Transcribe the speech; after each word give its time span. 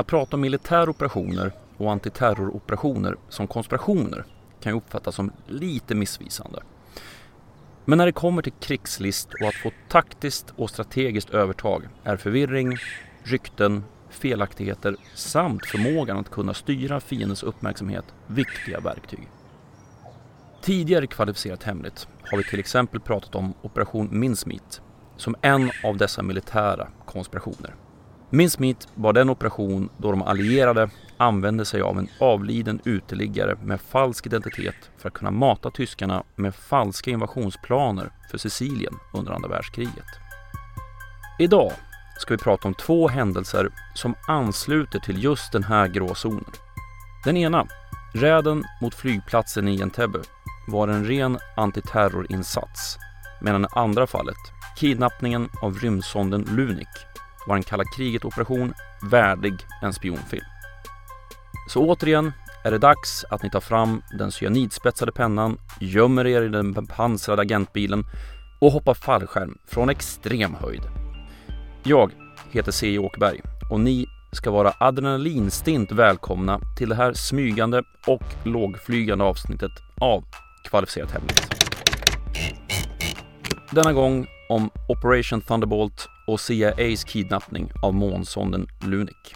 Att 0.00 0.06
prata 0.06 0.36
om 0.36 0.40
militära 0.40 0.90
operationer 0.90 1.52
och 1.76 1.92
antiterroroperationer 1.92 3.16
som 3.28 3.46
konspirationer 3.46 4.24
kan 4.60 4.72
ju 4.72 4.76
uppfattas 4.76 5.14
som 5.14 5.32
lite 5.46 5.94
missvisande. 5.94 6.62
Men 7.84 7.98
när 7.98 8.06
det 8.06 8.12
kommer 8.12 8.42
till 8.42 8.52
krigslist 8.52 9.28
och 9.40 9.48
att 9.48 9.54
få 9.54 9.70
taktiskt 9.88 10.52
och 10.56 10.70
strategiskt 10.70 11.30
övertag 11.30 11.88
är 12.04 12.16
förvirring, 12.16 12.76
rykten, 13.24 13.84
felaktigheter 14.10 14.96
samt 15.14 15.66
förmågan 15.66 16.18
att 16.18 16.30
kunna 16.30 16.54
styra 16.54 17.00
fiendens 17.00 17.42
uppmärksamhet 17.42 18.04
viktiga 18.26 18.80
verktyg. 18.80 19.28
Tidigare 20.62 21.06
kvalificerat 21.06 21.62
hemligt 21.62 22.08
har 22.30 22.38
vi 22.38 22.44
till 22.44 22.60
exempel 22.60 23.00
pratat 23.00 23.34
om 23.34 23.54
Operation 23.62 24.08
MinSmit 24.10 24.80
som 25.16 25.36
en 25.42 25.70
av 25.84 25.96
dessa 25.96 26.22
militära 26.22 26.88
konspirationer. 27.04 27.74
Mincemeat 28.32 28.88
var 28.94 29.12
den 29.12 29.30
operation 29.30 29.88
då 29.98 30.10
de 30.10 30.22
allierade 30.22 30.90
använde 31.16 31.64
sig 31.64 31.80
av 31.82 31.98
en 31.98 32.08
avliden 32.20 32.80
uteliggare 32.84 33.56
med 33.62 33.80
falsk 33.80 34.26
identitet 34.26 34.90
för 34.98 35.08
att 35.08 35.14
kunna 35.14 35.30
mata 35.30 35.70
tyskarna 35.70 36.22
med 36.36 36.54
falska 36.54 37.10
invasionsplaner 37.10 38.10
för 38.30 38.38
Sicilien 38.38 38.94
under 39.12 39.32
andra 39.32 39.48
världskriget. 39.48 40.06
Idag 41.38 41.72
ska 42.18 42.34
vi 42.34 42.38
prata 42.38 42.68
om 42.68 42.74
två 42.74 43.08
händelser 43.08 43.68
som 43.94 44.14
ansluter 44.28 44.98
till 44.98 45.24
just 45.24 45.52
den 45.52 45.64
här 45.64 45.88
gråzonen. 45.88 46.44
Den 47.24 47.36
ena, 47.36 47.66
räden 48.14 48.64
mot 48.80 48.94
flygplatsen 48.94 49.68
i 49.68 49.80
Entebbe, 49.80 50.18
var 50.68 50.88
en 50.88 51.04
ren 51.04 51.38
antiterrorinsats 51.56 52.98
medan 53.40 53.62
det 53.62 53.68
andra 53.72 54.06
fallet, 54.06 54.36
kidnappningen 54.76 55.48
av 55.62 55.78
rymdsonden 55.78 56.48
Lunik, 56.50 56.88
var 57.50 57.56
en 57.56 57.62
kalla 57.62 57.84
kriget-operation 57.84 58.74
värdig 59.10 59.54
en 59.82 59.92
spionfilm. 59.92 60.44
Så 61.68 61.80
återigen 61.80 62.32
är 62.64 62.70
det 62.70 62.78
dags 62.78 63.24
att 63.30 63.42
ni 63.42 63.50
tar 63.50 63.60
fram 63.60 64.02
den 64.18 64.30
cyanidspetsade 64.30 65.12
pennan, 65.12 65.58
gömmer 65.80 66.26
er 66.26 66.42
i 66.42 66.48
den 66.48 66.72
bepansrade 66.72 67.42
agentbilen 67.42 68.04
och 68.60 68.72
hoppar 68.72 68.94
fallskärm 68.94 69.58
från 69.66 69.90
extrem 69.90 70.54
höjd. 70.54 70.82
Jag 71.82 72.12
heter 72.50 72.72
C. 72.72 72.98
Åkerberg 72.98 73.40
och 73.70 73.80
ni 73.80 74.06
ska 74.32 74.50
vara 74.50 74.72
adrenalinstint 74.80 75.92
välkomna 75.92 76.60
till 76.78 76.88
det 76.88 76.94
här 76.94 77.12
smygande 77.12 77.82
och 78.06 78.24
lågflygande 78.44 79.24
avsnittet 79.24 79.72
av 80.00 80.24
Kvalificerat 80.64 81.10
Hemligt. 81.10 81.54
Denna 83.70 83.92
gång 83.92 84.26
om 84.48 84.70
Operation 84.88 85.40
Thunderbolt 85.40 86.08
och 86.30 86.40
CIAs 86.40 87.04
kidnappning 87.04 87.70
av 87.82 87.94
månsonden 87.94 88.66
Lunik. 88.80 89.34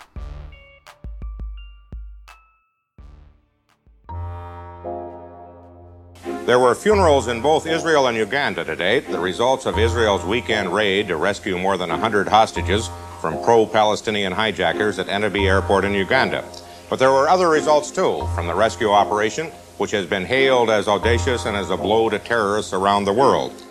There 6.46 6.58
were 6.58 6.74
funerals 6.74 7.28
in 7.28 7.40
both 7.40 7.66
Israel 7.66 8.06
and 8.06 8.16
Uganda 8.18 8.64
today. 8.64 9.00
The 9.00 9.18
results 9.18 9.66
of 9.66 9.78
Israel's 9.78 10.24
weekend 10.24 10.74
raid 10.74 11.08
to 11.08 11.16
rescue 11.16 11.58
more 11.58 11.78
than 11.78 11.88
100 11.88 12.28
hostages 12.28 12.90
from 13.20 13.42
pro 13.44 13.66
Palestinian 13.66 14.32
hijackers 14.32 14.98
at 14.98 15.06
Entebbe 15.06 15.46
Airport 15.46 15.84
in 15.84 15.94
Uganda. 15.94 16.44
But 16.90 16.98
there 16.98 17.12
were 17.12 17.28
other 17.28 17.48
results 17.48 17.90
too 17.90 18.28
from 18.34 18.46
the 18.46 18.54
rescue 18.54 18.90
operation, 18.90 19.46
which 19.78 19.92
has 19.92 20.06
been 20.06 20.26
hailed 20.26 20.68
as 20.70 20.86
audacious 20.86 21.46
and 21.46 21.56
as 21.56 21.70
a 21.70 21.76
blow 21.76 22.10
to 22.10 22.18
terrorists 22.18 22.74
around 22.74 23.04
the 23.04 23.12
world. 23.12 23.63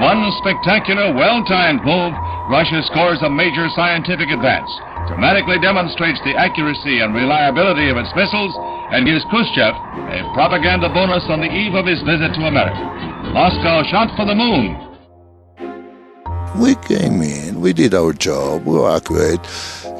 One 0.00 0.22
spectacular, 0.38 1.14
well 1.14 1.42
timed 1.44 1.82
move, 1.82 2.14
Russia 2.50 2.82
scores 2.86 3.18
a 3.22 3.30
major 3.30 3.66
scientific 3.74 4.30
advance, 4.30 4.70
dramatically 5.10 5.58
demonstrates 5.58 6.20
the 6.24 6.38
accuracy 6.38 7.00
and 7.00 7.14
reliability 7.14 7.90
of 7.90 7.96
its 7.98 8.10
missiles, 8.14 8.54
and 8.94 9.04
gives 9.04 9.24
Khrushchev 9.30 9.74
a 9.74 10.24
propaganda 10.34 10.88
bonus 10.88 11.24
on 11.28 11.40
the 11.40 11.50
eve 11.50 11.74
of 11.74 11.84
his 11.84 12.00
visit 12.06 12.32
to 12.34 12.46
America. 12.46 12.78
Moscow 13.34 13.82
shot 13.90 14.14
for 14.16 14.24
the 14.24 14.34
moon. 14.34 14.78
We 16.62 16.74
came 16.86 17.20
in, 17.22 17.60
we 17.60 17.72
did 17.72 17.94
our 17.94 18.12
job, 18.12 18.66
we 18.66 18.74
were 18.74 18.90
accurate. 18.90 19.42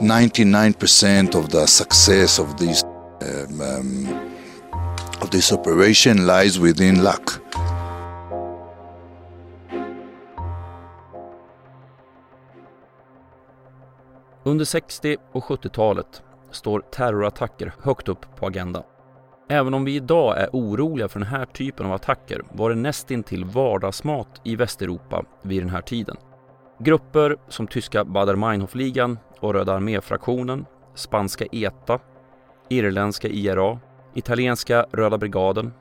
99% 0.01 1.35
of 1.35 1.51
the 1.51 1.67
success 1.67 2.39
of 2.39 2.57
this 2.57 2.83
um, 3.21 3.61
um, 3.61 4.29
of 5.21 5.31
this 5.31 5.53
operation 5.53 6.27
lies 6.27 6.59
within 6.59 7.03
luck. 7.03 7.43
Under 14.49 14.65
60 14.65 15.17
och 15.33 15.45
70-talet 15.45 16.23
står 16.51 16.81
terrorattacker 16.81 17.75
högt 17.83 18.09
upp 18.09 18.37
på 18.37 18.47
agendan. 18.47 18.83
Även 19.49 19.75
om 19.75 19.85
vi 19.85 19.95
idag 19.95 20.39
är 20.39 20.49
oroliga 20.53 21.09
för 21.09 21.21
den 21.21 21.29
här 21.29 21.45
typen 21.45 21.87
av 21.87 21.93
attacker 21.93 22.43
var 22.53 22.71
det 22.71 22.77
nästintill 22.77 23.45
vardagsmat 23.45 24.41
i 24.45 24.57
Västeuropa 24.57 25.25
vid 25.43 25.63
den 25.63 25.71
här 25.71 25.81
tiden. 25.81 26.17
Grupper 26.79 27.37
som 27.49 27.67
tyska 27.67 28.05
Baader-Meinhof-ligan 28.05 29.19
och 29.41 29.55
Röda 29.55 29.73
armé-fraktionen, 29.73 30.67
spanska 30.95 31.45
ETA, 31.53 31.99
irländska 32.69 33.29
IRA, 33.29 33.79
italienska 34.15 34.87
Röda 34.93 35.19
brigaden, 35.19 35.73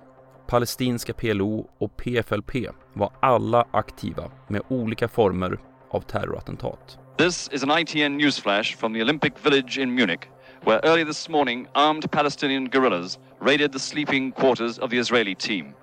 palestinska 0.47 1.13
PLO 1.13 1.69
och 1.77 1.97
PFLP 1.97 2.55
var 2.93 3.11
alla 3.19 3.67
aktiva 3.71 4.23
med 4.47 4.61
olika 4.67 5.07
former 5.07 5.59
av 5.89 6.01
terrorattentat. 6.01 6.99
This 7.17 7.47
is 7.47 7.63
an 7.63 7.69
ITN 7.69 8.21
newsflash 8.21 8.75
from 8.75 8.93
the 8.93 9.01
Olympic 9.01 9.39
Village 9.39 9.79
in 9.79 9.95
Munich, 9.95 10.29
where 10.65 10.79
early 10.83 11.03
this 11.03 11.27
morning 11.27 11.67
armed 11.73 12.11
Palestinian 12.11 12.65
guerrillas 12.65 13.17
raided 13.39 13.71
the 13.71 13.79
sleeping 13.79 14.31
quarters 14.31 14.77
of 14.77 14.91
the 14.91 14.99
Israeli 14.99 15.33
team. 15.33 15.73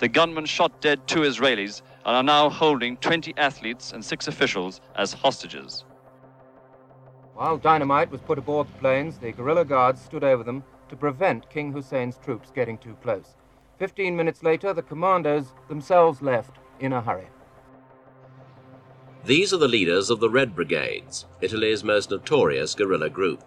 The 0.00 0.08
gunmen 0.08 0.44
shot 0.44 0.82
dead 0.82 1.08
two 1.08 1.20
Israelis 1.20 1.80
and 2.04 2.14
are 2.14 2.22
now 2.22 2.50
holding 2.50 2.98
20 2.98 3.32
athletes 3.38 3.92
and 3.92 4.04
six 4.04 4.28
officials 4.28 4.82
as 4.96 5.14
hostages. 5.14 5.86
While 7.32 7.56
dynamite 7.56 8.10
was 8.10 8.20
put 8.20 8.36
aboard 8.36 8.68
the 8.68 8.78
planes, 8.78 9.16
the 9.16 9.32
guerrilla 9.32 9.64
guards 9.64 10.02
stood 10.02 10.24
over 10.24 10.42
them 10.42 10.62
to 10.90 10.96
prevent 10.96 11.48
King 11.48 11.72
Hussein's 11.72 12.18
troops 12.18 12.52
getting 12.54 12.76
too 12.76 12.98
close. 13.02 13.36
Fifteen 13.78 14.14
minutes 14.14 14.42
later, 14.42 14.74
the 14.74 14.82
commandos 14.82 15.54
themselves 15.68 16.20
left 16.20 16.58
in 16.80 16.92
a 16.92 17.00
hurry. 17.00 17.28
These 19.26 19.52
are 19.52 19.56
the 19.56 19.66
leaders 19.66 20.08
of 20.08 20.20
the 20.20 20.30
Red 20.30 20.54
Brigades, 20.54 21.24
Italy's 21.40 21.82
most 21.82 22.12
notorious 22.12 22.76
guerrilla 22.76 23.10
group. 23.10 23.42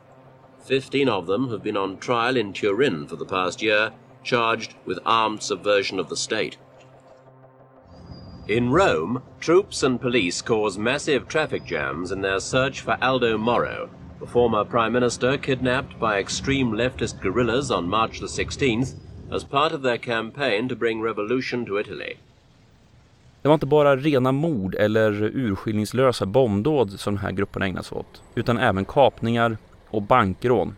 Fifteen 0.61 1.07
of 1.07 1.25
them 1.25 1.51
have 1.51 1.63
been 1.63 1.77
on 1.77 1.99
trial 1.99 2.35
in 2.35 2.51
Turin 2.51 3.07
for 3.07 3.15
the 3.15 3.25
past 3.25 3.61
year, 3.61 3.93
charged 4.21 4.73
with 4.85 4.99
armed 5.05 5.41
subversion 5.41 5.97
of 5.97 6.09
the 6.09 6.17
state. 6.17 6.57
In 8.49 8.71
Rome, 8.71 9.23
troops 9.39 9.81
and 9.81 10.01
police 10.01 10.41
cause 10.41 10.77
massive 10.77 11.29
traffic 11.29 11.63
jams 11.63 12.11
in 12.11 12.19
their 12.19 12.41
search 12.41 12.81
for 12.81 12.97
Aldo 13.01 13.37
Moro, 13.37 13.89
the 14.19 14.27
former 14.27 14.65
prime 14.65 14.91
minister 14.91 15.37
kidnapped 15.37 15.97
by 15.97 16.19
extreme 16.19 16.73
leftist 16.73 17.21
guerrillas 17.21 17.71
on 17.71 17.87
March 17.87 18.19
the 18.19 18.27
16th 18.27 18.95
as 19.31 19.45
part 19.45 19.71
of 19.71 19.81
their 19.81 19.97
campaign 19.97 20.67
to 20.67 20.75
bring 20.75 20.99
revolution 20.99 21.65
to 21.65 21.77
Italy. 21.77 22.17
Det 23.41 23.47
var 23.47 23.53
inte 23.53 23.65
bara 23.65 23.95
rena 23.95 24.31
mord 24.31 24.75
eller 24.75 25.11
urskillningslösa 25.23 26.25
bombdåd 26.25 26.99
som 26.99 27.13
den 27.13 27.23
här 27.23 27.31
gruppen 27.31 27.61
ägnade 27.61 27.85
sig 27.85 27.97
åt, 27.97 28.21
utan 28.35 28.57
även 28.57 28.85
kapningar 28.85 29.57
och 29.87 30.01
bankrån 30.01 30.75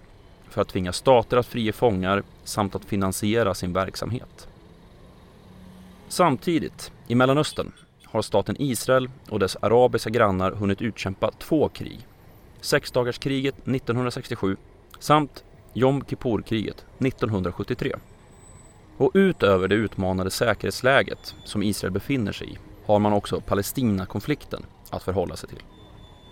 för 0.49 0.61
att 0.61 0.67
tvinga 0.67 0.93
stater 0.93 1.37
att 1.37 1.45
frige 1.45 1.71
fångar 1.71 2.23
samt 2.43 2.75
att 2.75 2.85
finansiera 2.85 3.53
sin 3.53 3.73
verksamhet. 3.73 4.47
Samtidigt, 6.07 6.91
i 7.07 7.15
Mellanöstern, 7.15 7.71
har 8.03 8.21
staten 8.21 8.55
Israel 8.59 9.09
och 9.29 9.39
dess 9.39 9.57
arabiska 9.61 10.09
grannar 10.09 10.51
hunnit 10.51 10.81
utkämpa 10.81 11.31
två 11.31 11.69
krig. 11.69 12.07
Sexdagarskriget 12.61 13.55
1967 13.55 14.57
samt 14.99 15.43
Jom 15.73 16.05
Kippur-kriget 16.05 16.85
1973. 16.99 17.95
Och 19.01 19.11
utöver 19.13 19.67
det 19.67 19.75
utmanade 19.75 20.31
säkerhetsläget 20.31 21.35
som 21.43 21.63
Israel 21.63 21.93
befinner 21.93 22.31
sig 22.31 22.53
i 22.53 22.57
har 22.85 22.99
man 22.99 23.13
också 23.13 23.41
Palestinakonflikten 23.41 24.65
att 24.89 25.03
förhålla 25.03 25.35
sig 25.35 25.49
till. 25.49 25.63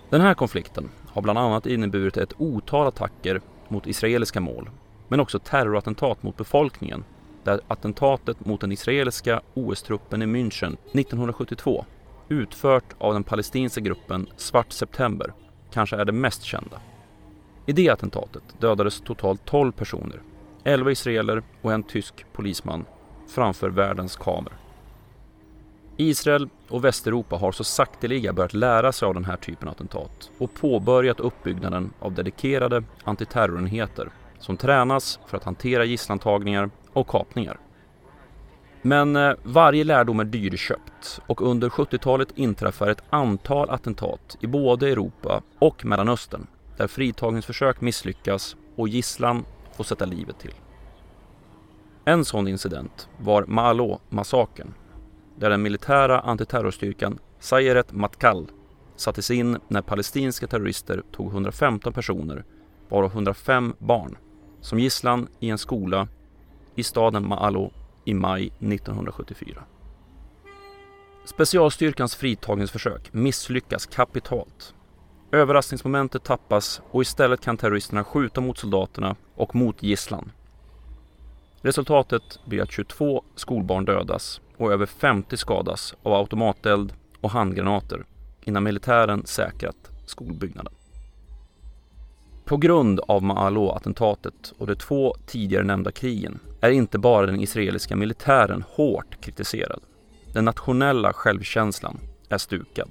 Den 0.09 0.21
här 0.21 0.33
konflikten 0.33 0.89
har 1.07 1.21
bland 1.21 1.39
annat 1.39 1.65
inneburit 1.65 2.17
ett 2.17 2.33
otal 2.37 2.87
attacker 2.87 3.41
mot 3.67 3.87
israeliska 3.87 4.41
mål, 4.41 4.69
men 5.07 5.19
också 5.19 5.39
terrorattentat 5.39 6.23
mot 6.23 6.37
befolkningen 6.37 7.03
där 7.43 7.59
attentatet 7.67 8.45
mot 8.45 8.61
den 8.61 8.71
israeliska 8.71 9.41
OS-truppen 9.53 10.21
i 10.21 10.25
München 10.25 10.77
1972 10.93 11.85
utfört 12.27 12.95
av 12.97 13.13
den 13.13 13.23
palestinska 13.23 13.81
gruppen 13.81 14.27
Svart 14.37 14.71
September 14.71 15.33
kanske 15.71 15.95
är 15.95 16.05
det 16.05 16.11
mest 16.11 16.43
kända. 16.43 16.81
I 17.65 17.71
det 17.71 17.89
attentatet 17.89 18.43
dödades 18.59 19.01
totalt 19.01 19.45
12 19.45 19.71
personer 19.71 20.21
11 20.69 20.91
israeler 20.91 21.43
och 21.61 21.73
en 21.73 21.83
tysk 21.83 22.25
polisman 22.33 22.85
framför 23.27 23.69
världens 23.69 24.15
kameror. 24.15 24.53
Israel 25.97 26.49
och 26.69 26.85
Västeuropa 26.85 27.35
har 27.35 27.51
så 27.51 27.63
sakteliga 27.63 28.33
börjat 28.33 28.53
lära 28.53 28.91
sig 28.91 29.05
av 29.05 29.13
den 29.13 29.25
här 29.25 29.37
typen 29.37 29.67
av 29.67 29.71
attentat 29.71 30.31
och 30.37 30.53
påbörjat 30.53 31.19
uppbyggnaden 31.19 31.93
av 31.99 32.13
dedikerade 32.13 32.83
antiterrorenheter 33.03 34.09
som 34.39 34.57
tränas 34.57 35.19
för 35.27 35.37
att 35.37 35.43
hantera 35.43 35.85
gisslantagningar 35.85 36.69
och 36.93 37.07
kapningar. 37.07 37.59
Men 38.81 39.15
eh, 39.15 39.33
varje 39.43 39.83
lärdom 39.83 40.19
är 40.19 40.23
dyrköpt 40.23 41.21
och 41.25 41.41
under 41.41 41.69
70-talet 41.69 42.29
inträffar 42.35 42.87
ett 42.87 43.03
antal 43.09 43.69
attentat 43.69 44.37
i 44.41 44.47
både 44.47 44.89
Europa 44.89 45.41
och 45.59 45.85
Mellanöstern 45.85 46.47
där 46.77 46.87
fritagningsförsök 46.87 47.81
misslyckas 47.81 48.55
och 48.75 48.87
gisslan 48.87 49.45
och 49.79 49.85
sätta 49.85 50.05
livet 50.05 50.39
till. 50.39 50.53
En 52.05 52.25
sån 52.25 52.47
incident 52.47 53.09
var 53.17 53.43
Maalot-massakern 53.43 54.73
där 55.35 55.49
den 55.49 55.61
militära 55.61 56.19
antiterrorstyrkan 56.19 57.19
Sayeret 57.39 57.91
Matkal 57.91 58.51
sattes 58.95 59.31
in 59.31 59.57
när 59.67 59.81
palestinska 59.81 60.47
terrorister 60.47 61.03
tog 61.11 61.31
115 61.31 61.93
personer, 61.93 62.45
varav 62.89 63.11
105 63.11 63.75
barn, 63.79 64.17
som 64.61 64.79
gisslan 64.79 65.27
i 65.39 65.49
en 65.49 65.57
skola 65.57 66.07
i 66.75 66.83
staden 66.83 67.25
Ma'alo 67.25 67.71
i 68.05 68.13
maj 68.13 68.47
1974. 68.47 69.63
Specialstyrkans 71.25 72.15
fritagningsförsök 72.15 73.13
misslyckas 73.13 73.85
kapitalt. 73.85 74.73
Överraskningsmomentet 75.31 76.23
tappas 76.23 76.81
och 76.91 77.01
istället 77.01 77.41
kan 77.41 77.57
terroristerna 77.57 78.03
skjuta 78.03 78.41
mot 78.41 78.57
soldaterna 78.57 79.15
och 79.35 79.55
mot 79.55 79.83
gisslan. 79.83 80.31
Resultatet 81.61 82.39
blir 82.45 82.61
att 82.61 82.71
22 82.71 83.23
skolbarn 83.35 83.85
dödas 83.85 84.41
och 84.57 84.71
över 84.73 84.85
50 84.85 85.37
skadas 85.37 85.95
av 86.03 86.13
automateld 86.13 86.93
och 87.21 87.31
handgranater 87.31 88.05
innan 88.43 88.63
militären 88.63 89.25
säkrat 89.25 89.91
skolbyggnaden. 90.05 90.73
På 92.45 92.57
grund 92.57 92.99
av 92.99 93.23
Maalo-attentatet 93.23 94.53
och 94.57 94.67
de 94.67 94.75
två 94.75 95.15
tidigare 95.25 95.63
nämnda 95.63 95.91
krigen 95.91 96.39
är 96.61 96.69
inte 96.69 96.97
bara 96.97 97.25
den 97.25 97.41
israeliska 97.41 97.95
militären 97.95 98.63
hårt 98.69 99.21
kritiserad. 99.21 99.81
Den 100.33 100.45
nationella 100.45 101.13
självkänslan 101.13 101.99
är 102.29 102.37
stukad. 102.37 102.89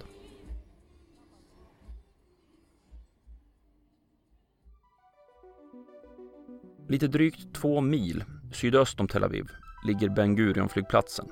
Lite 6.89 7.09
drygt 7.09 7.55
två 7.55 7.81
mil 7.81 8.25
sydöst 8.53 9.01
om 9.01 9.09
Tel 9.09 9.25
Aviv 9.25 9.47
ligger 9.87 10.09
Ben 10.09 10.37
Gurion-flygplatsen. 10.37 11.29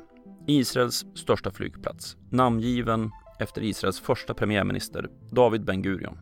Israels 0.47 1.07
största 1.15 1.51
flygplats, 1.51 2.17
namngiven 2.31 3.11
efter 3.39 3.63
Israels 3.63 4.01
första 4.01 4.35
premiärminister 4.35 5.09
David 5.31 5.65
Ben 5.65 5.83
Gurion. 5.83 6.19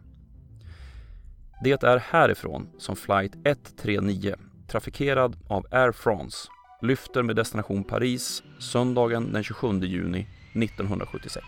Det 1.64 1.82
är 1.82 1.96
härifrån 1.98 2.68
som 2.78 2.96
flight 2.96 3.34
139, 3.34 4.34
trafikerad 4.68 5.36
av 5.48 5.66
Air 5.70 5.92
France, 5.92 6.48
lyfter 6.82 7.22
med 7.22 7.36
destination 7.36 7.84
Paris 7.84 8.42
söndagen 8.58 9.32
den 9.32 9.42
27 9.42 9.80
juni 9.80 10.26
1976. 10.52 11.44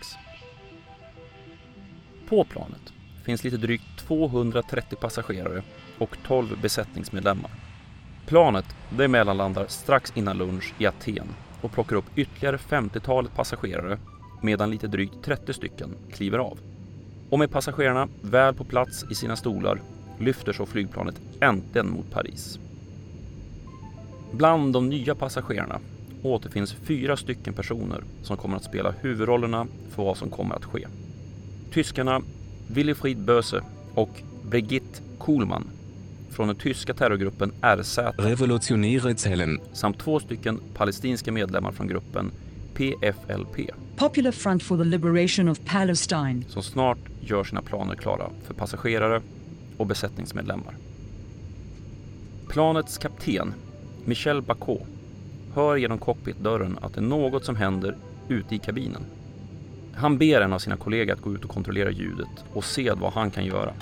På 2.29 2.43
planet 2.43 2.93
finns 3.25 3.43
lite 3.43 3.57
drygt 3.57 3.97
230 3.97 4.97
passagerare 5.01 5.63
och 5.97 6.17
12 6.27 6.61
besättningsmedlemmar. 6.61 7.66
Planet 8.27 8.65
det 8.89 9.07
mellanlandar 9.07 9.65
strax 9.67 10.13
innan 10.15 10.37
lunch 10.37 10.73
i 10.79 10.85
Aten 10.85 11.27
och 11.61 11.71
plockar 11.71 11.95
upp 11.95 12.05
ytterligare 12.15 12.57
50-talet 12.57 13.35
passagerare 13.35 13.97
medan 14.41 14.71
lite 14.71 14.87
drygt 14.87 15.23
30 15.23 15.53
stycken 15.53 15.95
kliver 16.11 16.39
av. 16.39 16.59
Och 17.29 17.39
med 17.39 17.51
passagerarna 17.51 18.07
väl 18.21 18.53
på 18.53 18.63
plats 18.63 19.05
i 19.11 19.15
sina 19.15 19.35
stolar 19.35 19.81
lyfter 20.19 20.53
så 20.53 20.65
flygplanet 20.65 21.21
äntligen 21.41 21.89
mot 21.89 22.11
Paris. 22.11 22.59
Bland 24.31 24.73
de 24.73 24.89
nya 24.89 25.15
passagerarna 25.15 25.79
återfinns 26.23 26.73
fyra 26.73 27.17
stycken 27.17 27.53
personer 27.53 28.03
som 28.23 28.37
kommer 28.37 28.57
att 28.57 28.63
spela 28.63 28.93
huvudrollerna 29.01 29.67
för 29.89 30.03
vad 30.03 30.17
som 30.17 30.29
kommer 30.29 30.55
att 30.55 30.65
ske. 30.65 30.87
Tyskarna 31.73 32.21
Wilfried 32.67 33.17
Böse 33.17 33.61
och 33.93 34.21
Brigitte 34.49 35.01
Kohlmann 35.17 35.69
från 36.29 36.47
den 36.47 36.55
tyska 36.55 36.93
terrorgruppen 36.93 37.51
RZ 37.61 37.97
Revolutionäre 38.17 39.15
Zellen 39.15 39.59
samt 39.73 39.99
två 39.99 40.19
stycken 40.19 40.59
palestinska 40.73 41.31
medlemmar 41.31 41.71
från 41.71 41.87
gruppen 41.87 42.31
PFLP 42.73 43.69
Popular 43.95 44.31
Front 44.31 44.63
for 44.63 44.77
the 44.77 44.83
Liberation 44.83 45.49
of 45.49 45.59
Palestine. 45.65 46.43
som 46.47 46.63
snart 46.63 46.97
gör 47.21 47.43
sina 47.43 47.61
planer 47.61 47.95
klara 47.95 48.29
för 48.47 48.53
passagerare 48.53 49.21
och 49.77 49.87
besättningsmedlemmar. 49.87 50.75
Planets 52.49 52.97
kapten, 52.97 53.53
Michel 54.05 54.41
Bacot, 54.41 54.81
hör 55.53 55.75
genom 55.75 55.97
cockpitdörren 55.97 56.77
att 56.81 56.93
det 56.93 56.99
är 56.99 57.03
något 57.03 57.45
som 57.45 57.55
händer 57.55 57.95
ute 58.29 58.55
i 58.55 58.59
kabinen. 58.59 59.01
Han 59.95 60.17
ber 60.17 60.41
en 60.41 60.53
av 60.53 60.59
sina 60.59 60.77
kollegor 60.77 61.13
att 61.13 61.21
gå 61.21 61.33
ut 61.33 61.43
och 61.43 61.49
kontrollera 61.51 61.91
ljudet 61.91 62.45
och 62.53 62.63
se 62.65 62.91
vad 62.91 63.13
han 63.13 63.31
kan 63.31 63.45
göra. 63.45 63.73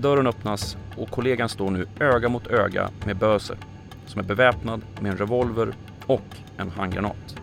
Dörren 0.00 0.26
öppnas 0.26 0.76
och 0.96 1.10
kollegan 1.10 1.48
står 1.48 1.70
nu 1.70 1.86
öga 2.00 2.28
mot 2.28 2.46
öga 2.46 2.90
med 3.06 3.16
Böse 3.16 3.56
som 4.06 4.20
är 4.20 4.24
beväpnad 4.24 4.82
med 5.00 5.12
en 5.12 5.18
revolver 5.18 5.74
och 6.06 6.36
en 6.56 6.70
handgranat. 6.70 7.36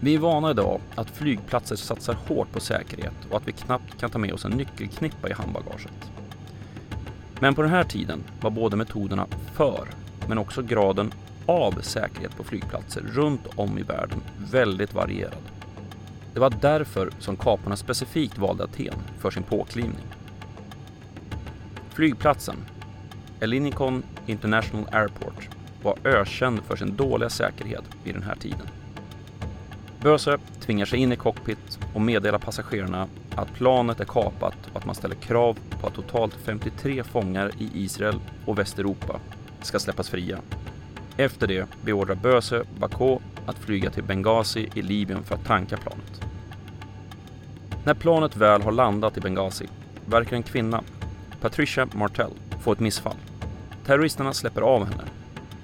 Vi 0.00 0.14
är 0.14 0.18
vana 0.18 0.50
idag 0.50 0.80
att 0.94 1.10
flygplatser 1.10 1.76
satsar 1.76 2.16
hårt 2.26 2.52
på 2.52 2.60
säkerhet 2.60 3.14
och 3.30 3.36
att 3.36 3.48
vi 3.48 3.52
knappt 3.52 4.00
kan 4.00 4.10
ta 4.10 4.18
med 4.18 4.32
oss 4.32 4.44
en 4.44 4.50
nyckelknippa 4.50 5.28
i 5.28 5.32
handbagaget. 5.32 6.10
Men 7.40 7.54
på 7.54 7.62
den 7.62 7.70
här 7.70 7.84
tiden 7.84 8.24
var 8.40 8.50
både 8.50 8.76
metoderna 8.76 9.26
för, 9.54 9.88
men 10.28 10.38
också 10.38 10.62
graden 10.62 11.12
av 11.46 11.80
säkerhet 11.80 12.36
på 12.36 12.44
flygplatser 12.44 13.00
runt 13.00 13.46
om 13.56 13.78
i 13.78 13.82
världen 13.82 14.20
väldigt 14.50 14.94
varierad. 14.94 15.42
Det 16.34 16.40
var 16.40 16.54
därför 16.60 17.10
som 17.18 17.36
kaparna 17.36 17.76
specifikt 17.76 18.38
valde 18.38 18.64
Aten 18.64 18.94
för 19.18 19.30
sin 19.30 19.42
påklivning. 19.42 20.17
Flygplatsen, 21.98 22.56
Elinikon 23.40 24.02
International 24.26 24.88
Airport, 24.92 25.48
var 25.82 25.98
ökänd 26.04 26.62
för 26.62 26.76
sin 26.76 26.96
dåliga 26.96 27.30
säkerhet 27.30 27.84
vid 28.04 28.14
den 28.14 28.22
här 28.22 28.34
tiden. 28.34 28.68
Böse 30.00 30.38
tvingar 30.60 30.86
sig 30.86 30.98
in 30.98 31.12
i 31.12 31.16
cockpit 31.16 31.78
och 31.94 32.00
meddelar 32.00 32.38
passagerarna 32.38 33.08
att 33.34 33.54
planet 33.54 34.00
är 34.00 34.04
kapat 34.04 34.54
och 34.72 34.76
att 34.76 34.86
man 34.86 34.94
ställer 34.94 35.14
krav 35.14 35.58
på 35.80 35.86
att 35.86 35.94
totalt 35.94 36.34
53 36.34 37.04
fångar 37.04 37.50
i 37.58 37.70
Israel 37.74 38.20
och 38.46 38.58
Västeuropa 38.58 39.20
ska 39.62 39.78
släppas 39.78 40.08
fria. 40.08 40.38
Efter 41.16 41.46
det 41.46 41.68
beordrar 41.84 42.14
Böse 42.14 42.64
Bako 42.78 43.20
att 43.46 43.58
flyga 43.58 43.90
till 43.90 44.04
Benghazi 44.04 44.70
i 44.74 44.82
Libyen 44.82 45.22
för 45.24 45.34
att 45.34 45.44
tanka 45.44 45.76
planet. 45.76 46.20
När 47.84 47.94
planet 47.94 48.36
väl 48.36 48.62
har 48.62 48.72
landat 48.72 49.16
i 49.16 49.20
Benghazi 49.20 49.68
verkar 50.06 50.36
en 50.36 50.42
kvinna, 50.42 50.82
Patricia 51.40 51.88
Martell, 51.94 52.32
få 52.60 52.72
ett 52.72 52.80
missfall. 52.80 53.16
Terroristerna 53.86 54.32
släpper 54.32 54.62
av 54.62 54.84
henne 54.84 55.04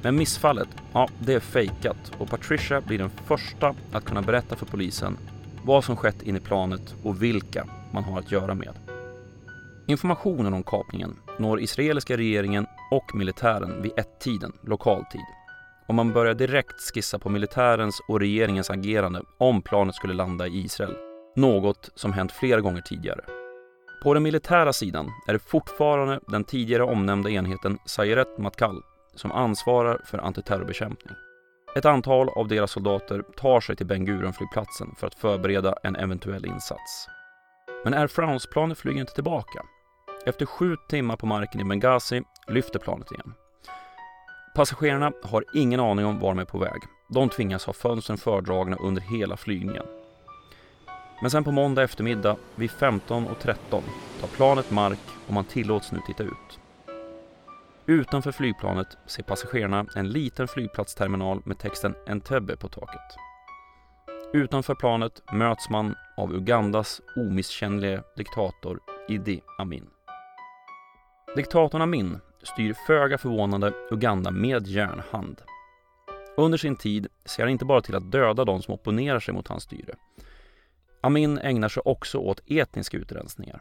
men 0.04 0.16
missfallet, 0.16 0.68
ja, 0.92 1.08
det 1.18 1.34
är 1.34 1.40
fejkat 1.40 2.12
och 2.18 2.30
Patricia 2.30 2.80
blir 2.80 2.98
den 2.98 3.10
första 3.10 3.74
att 3.92 4.04
kunna 4.04 4.22
berätta 4.22 4.56
för 4.56 4.66
polisen 4.66 5.18
vad 5.64 5.84
som 5.84 5.96
skett 5.96 6.22
in 6.22 6.36
i 6.36 6.40
planet 6.40 6.94
och 7.02 7.22
vilka 7.22 7.66
man 7.92 8.04
har 8.04 8.18
att 8.18 8.32
göra 8.32 8.54
med. 8.54 8.72
Informationen 9.86 10.54
om 10.54 10.62
kapningen 10.62 11.16
når 11.38 11.60
israeliska 11.60 12.16
regeringen 12.16 12.66
och 12.90 13.14
militären 13.14 13.82
vid 13.82 13.92
ett-tiden, 13.96 14.52
lokal 14.62 15.04
tid. 15.12 15.26
Och 15.88 15.94
man 15.94 16.12
börjar 16.12 16.34
direkt 16.34 16.80
skissa 16.94 17.18
på 17.18 17.28
militärens 17.28 18.00
och 18.08 18.20
regeringens 18.20 18.70
agerande 18.70 19.22
om 19.38 19.62
planet 19.62 19.94
skulle 19.94 20.14
landa 20.14 20.46
i 20.46 20.64
Israel. 20.64 20.96
Något 21.36 21.90
som 21.94 22.12
hänt 22.12 22.32
flera 22.32 22.60
gånger 22.60 22.80
tidigare. 22.80 23.43
På 24.04 24.14
den 24.14 24.22
militära 24.22 24.72
sidan 24.72 25.10
är 25.26 25.32
det 25.32 25.38
fortfarande 25.38 26.20
den 26.26 26.44
tidigare 26.44 26.82
omnämnda 26.82 27.30
enheten 27.30 27.78
Sayeret 27.84 28.38
Matkal 28.38 28.82
som 29.14 29.32
ansvarar 29.32 30.00
för 30.04 30.18
antiterrorbekämpning. 30.18 31.14
Ett 31.76 31.84
antal 31.84 32.28
av 32.28 32.48
deras 32.48 32.70
soldater 32.70 33.22
tar 33.36 33.60
sig 33.60 33.76
till 33.76 33.86
Ben 33.86 34.06
Gurion-flygplatsen 34.06 34.94
för 34.96 35.06
att 35.06 35.14
förbereda 35.14 35.74
en 35.82 35.96
eventuell 35.96 36.46
insats. 36.46 37.08
Men 37.84 37.94
Air 37.94 38.06
France-planet 38.06 38.78
flyger 38.78 39.00
inte 39.00 39.14
tillbaka. 39.14 39.62
Efter 40.26 40.46
sju 40.46 40.76
timmar 40.88 41.16
på 41.16 41.26
marken 41.26 41.60
i 41.60 41.64
Benghazi 41.64 42.22
lyfter 42.48 42.78
planet 42.78 43.12
igen. 43.12 43.34
Passagerarna 44.54 45.12
har 45.22 45.44
ingen 45.54 45.80
aning 45.80 46.06
om 46.06 46.18
var 46.18 46.28
de 46.28 46.38
är 46.38 46.44
på 46.44 46.58
väg. 46.58 46.82
De 47.08 47.28
tvingas 47.28 47.64
ha 47.64 47.72
fönstren 47.72 48.18
fördragna 48.18 48.76
under 48.76 49.02
hela 49.02 49.36
flygningen. 49.36 49.86
Men 51.20 51.30
sen 51.30 51.44
på 51.44 51.50
måndag 51.50 51.82
eftermiddag 51.82 52.36
vid 52.54 52.70
15.13 52.70 53.82
tar 54.20 54.28
planet 54.28 54.70
mark 54.70 54.98
och 55.26 55.32
man 55.32 55.44
tillåts 55.44 55.92
nu 55.92 55.98
titta 56.06 56.22
ut. 56.22 56.60
Utanför 57.86 58.32
flygplanet 58.32 58.86
ser 59.06 59.22
passagerarna 59.22 59.86
en 59.96 60.08
liten 60.08 60.48
flygplatsterminal 60.48 61.42
med 61.44 61.58
texten 61.58 61.94
Entebbe 62.06 62.56
på 62.56 62.68
taket. 62.68 63.16
Utanför 64.32 64.74
planet 64.74 65.22
möts 65.32 65.70
man 65.70 65.94
av 66.16 66.34
Ugandas 66.34 67.00
omisskännlige 67.16 68.02
diktator 68.16 68.80
Idi 69.08 69.40
Amin. 69.58 69.86
Diktatorn 71.36 71.82
Amin 71.82 72.20
styr 72.42 72.74
föga 72.86 73.18
förvånande 73.18 73.72
Uganda 73.90 74.30
med 74.30 74.66
järnhand. 74.66 75.42
Under 76.36 76.58
sin 76.58 76.76
tid 76.76 77.06
ser 77.24 77.42
han 77.42 77.52
inte 77.52 77.64
bara 77.64 77.80
till 77.80 77.96
att 77.96 78.12
döda 78.12 78.44
de 78.44 78.62
som 78.62 78.74
opponerar 78.74 79.20
sig 79.20 79.34
mot 79.34 79.48
hans 79.48 79.62
styre. 79.62 79.94
Amin 81.04 81.38
ägnar 81.38 81.68
sig 81.68 81.82
också 81.84 82.18
åt 82.18 82.40
etniska 82.46 82.96
utrensningar. 82.96 83.60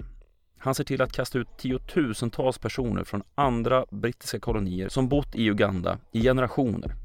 Han 0.57 0.75
ser 0.75 0.83
till 0.83 1.01
att 1.01 1.11
kasta 1.11 1.37
ut 1.37 1.57
tiotusentals 1.57 2.57
personer 2.57 3.03
från 3.03 3.23
andra 3.35 3.85
brittiska 3.91 4.39
kolonier 4.39 4.89
som 4.89 5.09
bott 5.09 5.35
i 5.35 5.49
Uganda 5.49 5.97
i 6.11 6.21
generationer. 6.21 6.95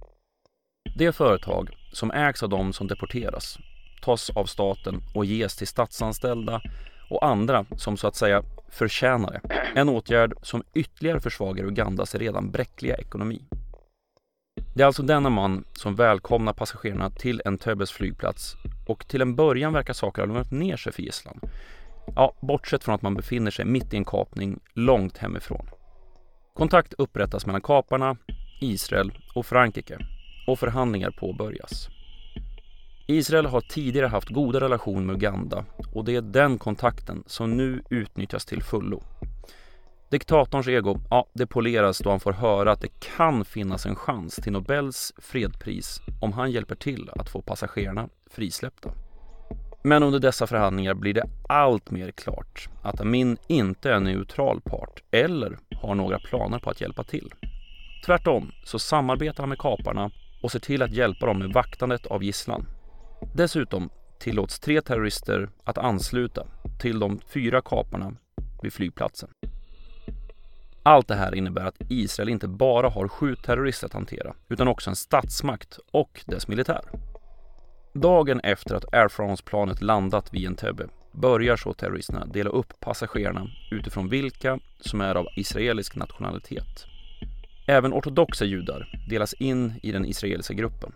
Det 0.99 1.13
företag 1.13 1.71
som 1.93 2.11
ägs 2.11 2.43
av 2.43 2.49
de 2.49 2.73
som 2.73 2.87
deporteras 2.87 3.59
tas 4.03 4.31
av 4.31 4.45
staten 4.45 5.03
och 5.15 5.25
ges 5.25 5.57
till 5.57 5.67
statsanställda 5.67 6.61
och 7.11 7.27
andra 7.27 7.67
som 7.77 7.97
så 7.97 8.07
att 8.07 8.17
säga 8.17 8.43
förtjänar 8.69 9.31
det. 9.31 9.41
En 9.75 9.89
åtgärd 9.89 10.35
som 10.43 10.63
ytterligare 10.75 11.21
försvagar 11.21 11.65
Ugandas 11.65 12.15
redan 12.15 12.51
bräckliga 12.51 12.97
ekonomi. 12.97 13.43
Det 14.75 14.83
är 14.83 14.87
alltså 14.87 15.03
denna 15.03 15.31
man 15.31 15.65
som 15.73 15.95
välkomnar 15.95 16.53
passagerarna 16.53 17.11
till 17.11 17.43
Entebes 17.45 17.93
flygplats 17.93 18.57
och 18.87 19.09
till 19.09 19.23
en 19.23 19.37
början 19.37 19.73
verkar 19.73 19.93
saker 19.93 20.23
ha 20.23 20.27
lugnat 20.27 20.51
ner 20.51 20.77
sig 20.77 20.93
för 20.93 21.03
gisslan. 21.03 21.41
Ja, 22.15 22.33
bortsett 22.41 22.85
från 22.85 22.95
att 22.95 23.03
man 23.03 23.15
befinner 23.15 23.51
sig 23.51 23.65
mitt 23.65 23.95
i 23.95 23.97
en 23.97 24.05
kapning 24.05 24.61
långt 24.75 25.19
hemifrån. 25.19 25.67
Kontakt 26.55 26.93
upprättas 26.99 27.47
mellan 27.47 27.61
kaparna, 27.61 28.17
Israel 28.61 29.13
och 29.35 29.47
Frankrike 29.47 29.99
och 30.47 30.59
förhandlingar 30.59 31.11
påbörjas. 31.11 31.89
Israel 33.07 33.47
har 33.47 33.61
tidigare 33.61 34.07
haft 34.07 34.29
goda 34.29 34.61
relationer 34.61 35.01
med 35.01 35.17
Uganda 35.17 35.65
och 35.95 36.05
det 36.05 36.17
är 36.17 36.23
den 36.23 36.59
kontakten 36.59 37.23
som 37.27 37.57
nu 37.57 37.83
utnyttjas 37.91 38.45
till 38.45 38.63
fullo. 38.63 39.03
Diktatorns 40.11 40.69
ego, 40.69 40.99
ja, 41.11 41.27
det 41.33 41.47
poleras 41.47 41.99
då 41.99 42.11
han 42.11 42.21
får 42.21 42.33
höra 42.33 42.73
att 42.73 42.81
det 42.81 43.01
kan 43.01 43.45
finnas 43.45 43.87
en 43.87 43.97
chans 43.97 44.37
till 44.37 44.53
Nobels 44.53 45.13
fredspris 45.19 46.01
om 46.21 46.33
han 46.33 46.51
hjälper 46.51 46.75
till 46.75 47.11
att 47.17 47.29
få 47.29 47.43
passagerarna 47.43 48.09
frisläppta. 48.31 48.91
Men 49.83 50.03
under 50.03 50.19
dessa 50.19 50.47
förhandlingar 50.47 50.95
blir 50.95 51.15
det 51.15 51.25
allt 51.49 51.91
mer 51.91 52.11
klart 52.11 52.69
att 52.83 53.01
Amin 53.01 53.37
inte 53.47 53.91
är 53.91 53.95
en 53.95 54.05
neutral 54.05 54.61
part 54.61 55.03
eller 55.11 55.59
har 55.83 55.95
några 55.95 56.19
planer 56.19 56.59
på 56.59 56.71
att 56.71 56.81
hjälpa 56.81 57.05
till. 57.05 57.35
Tvärtom 58.07 58.53
så 58.65 58.79
samarbetar 58.79 59.43
han 59.43 59.49
med 59.49 59.59
kaparna 59.59 60.11
och 60.43 60.53
ser 60.53 60.61
till 60.61 60.83
att 60.83 60.93
hjälpa 60.93 61.27
dem 61.27 61.39
med 61.39 61.53
vaktandet 61.53 62.07
av 62.07 62.25
gisslan. 62.25 62.67
Dessutom 63.35 63.91
tillåts 64.19 64.61
tre 64.61 64.81
terrorister 64.81 65.49
att 65.65 65.79
ansluta 65.79 66.47
till 66.81 66.99
de 66.99 67.21
fyra 67.29 67.61
kaparna 67.61 68.15
vid 68.63 68.73
flygplatsen. 68.73 69.29
Allt 70.83 71.09
det 71.09 71.15
här 71.15 71.35
innebär 71.35 71.65
att 71.67 71.81
Israel 71.89 72.29
inte 72.29 72.49
bara 72.49 72.89
har 72.89 73.09
sju 73.09 73.37
terrorister 73.37 73.87
att 73.87 73.93
hantera 73.93 74.35
utan 74.49 74.69
också 74.69 74.91
en 74.91 74.97
statsmakt 74.97 75.79
och 75.93 76.25
dess 76.27 76.49
militär. 76.49 76.81
Dagen 77.95 78.41
efter 78.41 78.75
att 78.75 78.95
Air 78.95 79.09
France-planet 79.09 79.83
landat 79.83 80.35
vid 80.35 80.47
Entebbe 80.47 80.89
börjar 81.13 81.57
så 81.57 81.73
terroristerna 81.73 82.27
dela 82.27 82.51
upp 82.51 82.81
passagerarna 82.81 83.47
utifrån 83.71 84.09
vilka 84.09 84.59
som 84.81 85.01
är 85.01 85.15
av 85.15 85.27
israelisk 85.37 85.97
nationalitet. 85.97 86.87
Även 87.67 87.93
ortodoxa 87.93 88.45
judar 88.45 88.89
delas 89.09 89.33
in 89.33 89.73
i 89.83 89.93
den 89.93 90.07
israeliska 90.07 90.55
gruppen. 90.55 90.93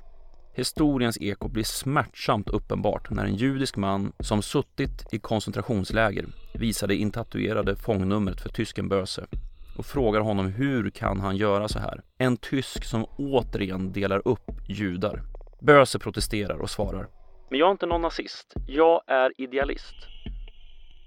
Historiens 0.55 1.19
eko 1.21 1.49
blir 1.49 1.65
smärtsamt 1.65 2.49
uppenbart 2.49 3.11
när 3.11 3.25
en 3.25 3.37
judisk 3.37 3.77
man 3.77 4.13
som 4.21 4.43
suttit 4.43 5.07
i 5.13 5.19
koncentrationsläger 5.19 6.27
visar 6.55 6.87
det 6.87 6.97
intatuerade 6.97 7.77
fångnumret 7.77 8.41
för 8.41 8.49
tysken 8.49 8.89
Böse 8.89 9.27
och 9.77 9.87
frågar 9.87 10.21
honom 10.21 10.47
hur 10.47 10.91
kan 10.91 11.21
han 11.21 11.37
göra 11.37 11.69
så 11.69 11.79
här? 11.79 12.03
En 12.19 12.37
tysk 12.37 12.85
som 12.85 13.05
återigen 13.19 13.93
delar 13.93 14.29
upp 14.29 14.51
judar. 14.69 15.23
Böse 15.61 15.99
protesterar 15.99 16.59
och 16.59 16.71
svarar 16.71 17.09
Men 17.51 17.59
jag 17.59 17.67
är 17.69 17.73
inte 17.73 17.87
någon 17.87 18.03
nazist. 18.03 18.55
Jag 18.67 19.03
är 19.07 19.33
idealist. 19.41 19.95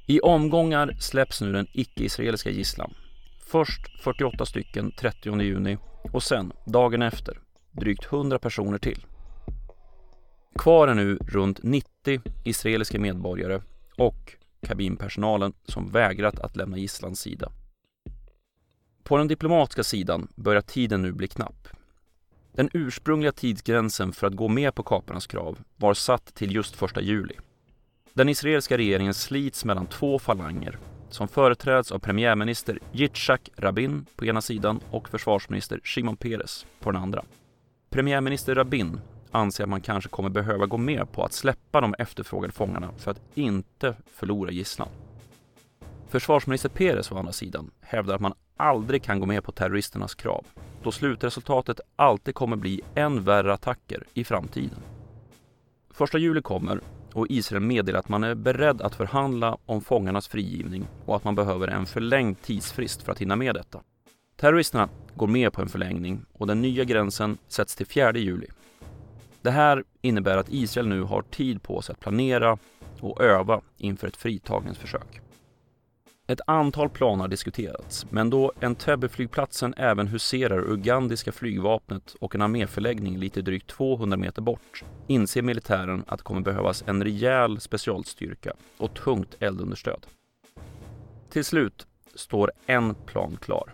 I 0.07 0.19
omgångar 0.19 0.95
släpps 0.99 1.41
nu 1.41 1.51
den 1.51 1.67
icke-israeliska 1.73 2.49
gisslan. 2.49 2.93
Först 3.47 4.01
48 4.03 4.45
stycken 4.45 4.91
30 4.91 5.41
juni 5.41 5.77
och 6.13 6.23
sen, 6.23 6.53
dagen 6.65 7.01
efter, 7.01 7.39
drygt 7.71 8.05
100 8.05 8.39
personer 8.39 8.77
till. 8.77 9.05
Kvar 10.59 10.87
är 10.87 10.93
nu 10.93 11.17
runt 11.27 11.63
90 11.63 12.21
israeliska 12.45 12.99
medborgare 12.99 13.61
och 13.97 14.35
kabinpersonalen 14.67 15.53
som 15.63 15.91
vägrat 15.91 16.39
att 16.39 16.55
lämna 16.55 16.77
gisslans 16.77 17.19
sida. 17.19 17.51
På 19.07 19.17
den 19.17 19.27
diplomatiska 19.27 19.83
sidan 19.83 20.27
börjar 20.35 20.61
tiden 20.61 21.01
nu 21.01 21.11
bli 21.11 21.27
knapp. 21.27 21.67
Den 22.51 22.69
ursprungliga 22.73 23.31
tidsgränsen 23.31 24.13
för 24.13 24.27
att 24.27 24.33
gå 24.33 24.47
med 24.47 24.75
på 24.75 24.83
kaparnas 24.83 25.27
krav 25.27 25.59
var 25.75 25.93
satt 25.93 26.35
till 26.35 26.55
just 26.55 26.81
1 26.81 27.01
juli. 27.01 27.35
Den 28.13 28.29
israeliska 28.29 28.77
regeringen 28.77 29.13
slits 29.13 29.65
mellan 29.65 29.87
två 29.87 30.19
falanger 30.19 30.79
som 31.09 31.27
företräds 31.27 31.91
av 31.91 31.99
premiärminister 31.99 32.79
Yitzhak 32.91 33.49
Rabin 33.55 34.05
på 34.15 34.25
ena 34.25 34.41
sidan 34.41 34.79
och 34.91 35.09
försvarsminister 35.09 35.79
Shimon 35.83 36.17
Peres 36.17 36.65
på 36.79 36.91
den 36.91 37.01
andra. 37.01 37.23
Premiärminister 37.89 38.55
Rabin 38.55 38.99
anser 39.31 39.63
att 39.63 39.69
man 39.69 39.81
kanske 39.81 40.09
kommer 40.09 40.29
behöva 40.29 40.65
gå 40.65 40.77
med 40.77 41.11
på 41.11 41.23
att 41.23 41.33
släppa 41.33 41.81
de 41.81 41.95
efterfrågade 41.99 42.53
fångarna 42.53 42.91
för 42.97 43.11
att 43.11 43.21
inte 43.33 43.95
förlora 44.13 44.51
gisslan. 44.51 44.89
Försvarsminister 46.07 46.69
Peres 46.69 47.11
å 47.11 47.17
andra 47.17 47.31
sidan 47.31 47.71
hävdar 47.81 48.15
att 48.15 48.21
man 48.21 48.33
aldrig 48.57 49.03
kan 49.03 49.19
gå 49.19 49.25
med 49.25 49.43
på 49.43 49.51
terroristernas 49.51 50.15
krav 50.15 50.45
då 50.85 50.91
slutresultatet 50.91 51.79
alltid 51.95 52.35
kommer 52.35 52.55
bli 52.55 52.81
än 52.95 53.23
värre 53.23 53.53
attacker 53.53 54.03
i 54.13 54.23
framtiden. 54.23 54.79
Första 55.89 56.17
juli 56.17 56.41
kommer 56.41 56.81
och 57.13 57.27
Israel 57.29 57.63
meddelar 57.63 57.99
att 57.99 58.09
man 58.09 58.23
är 58.23 58.35
beredd 58.35 58.81
att 58.81 58.95
förhandla 58.95 59.57
om 59.65 59.81
fångarnas 59.81 60.27
frigivning 60.27 60.87
och 61.05 61.15
att 61.15 61.23
man 61.23 61.35
behöver 61.35 61.67
en 61.67 61.85
förlängd 61.85 62.41
tidsfrist 62.41 63.01
för 63.01 63.11
att 63.11 63.21
hinna 63.21 63.35
med 63.35 63.55
detta. 63.55 63.81
Terroristerna 64.35 64.89
går 65.15 65.27
med 65.27 65.53
på 65.53 65.61
en 65.61 65.69
förlängning 65.69 66.25
och 66.33 66.47
den 66.47 66.61
nya 66.61 66.83
gränsen 66.83 67.37
sätts 67.47 67.75
till 67.75 67.85
4 67.85 68.17
juli. 68.17 68.47
Det 69.41 69.51
här 69.51 69.83
innebär 70.01 70.37
att 70.37 70.53
Israel 70.53 70.87
nu 70.87 71.01
har 71.01 71.21
tid 71.21 71.63
på 71.63 71.81
sig 71.81 71.93
att 71.93 71.99
planera 71.99 72.57
och 72.99 73.21
öva 73.21 73.61
inför 73.77 74.07
ett 74.07 74.17
fritagningsförsök. 74.17 75.24
Ett 76.27 76.41
antal 76.47 76.89
plan 76.89 77.19
har 77.19 77.27
diskuterats, 77.27 78.05
men 78.09 78.29
då 78.29 78.51
Entebbe-flygplatsen 78.59 79.73
även 79.77 80.07
huserar 80.07 80.71
ugandiska 80.71 81.31
flygvapnet 81.31 82.15
och 82.19 82.35
en 82.35 82.41
arméförläggning 82.41 83.17
lite 83.17 83.41
drygt 83.41 83.67
200 83.67 84.17
meter 84.17 84.41
bort 84.41 84.83
inser 85.07 85.41
militären 85.41 86.03
att 86.07 86.17
det 86.17 86.23
kommer 86.23 86.41
behövas 86.41 86.83
en 86.87 87.03
rejäl 87.03 87.59
specialstyrka 87.59 88.53
och 88.77 88.93
tungt 88.93 89.35
eldunderstöd. 89.39 90.05
Till 91.29 91.45
slut 91.45 91.87
står 92.15 92.51
en 92.65 92.95
plan 92.95 93.37
klar. 93.41 93.73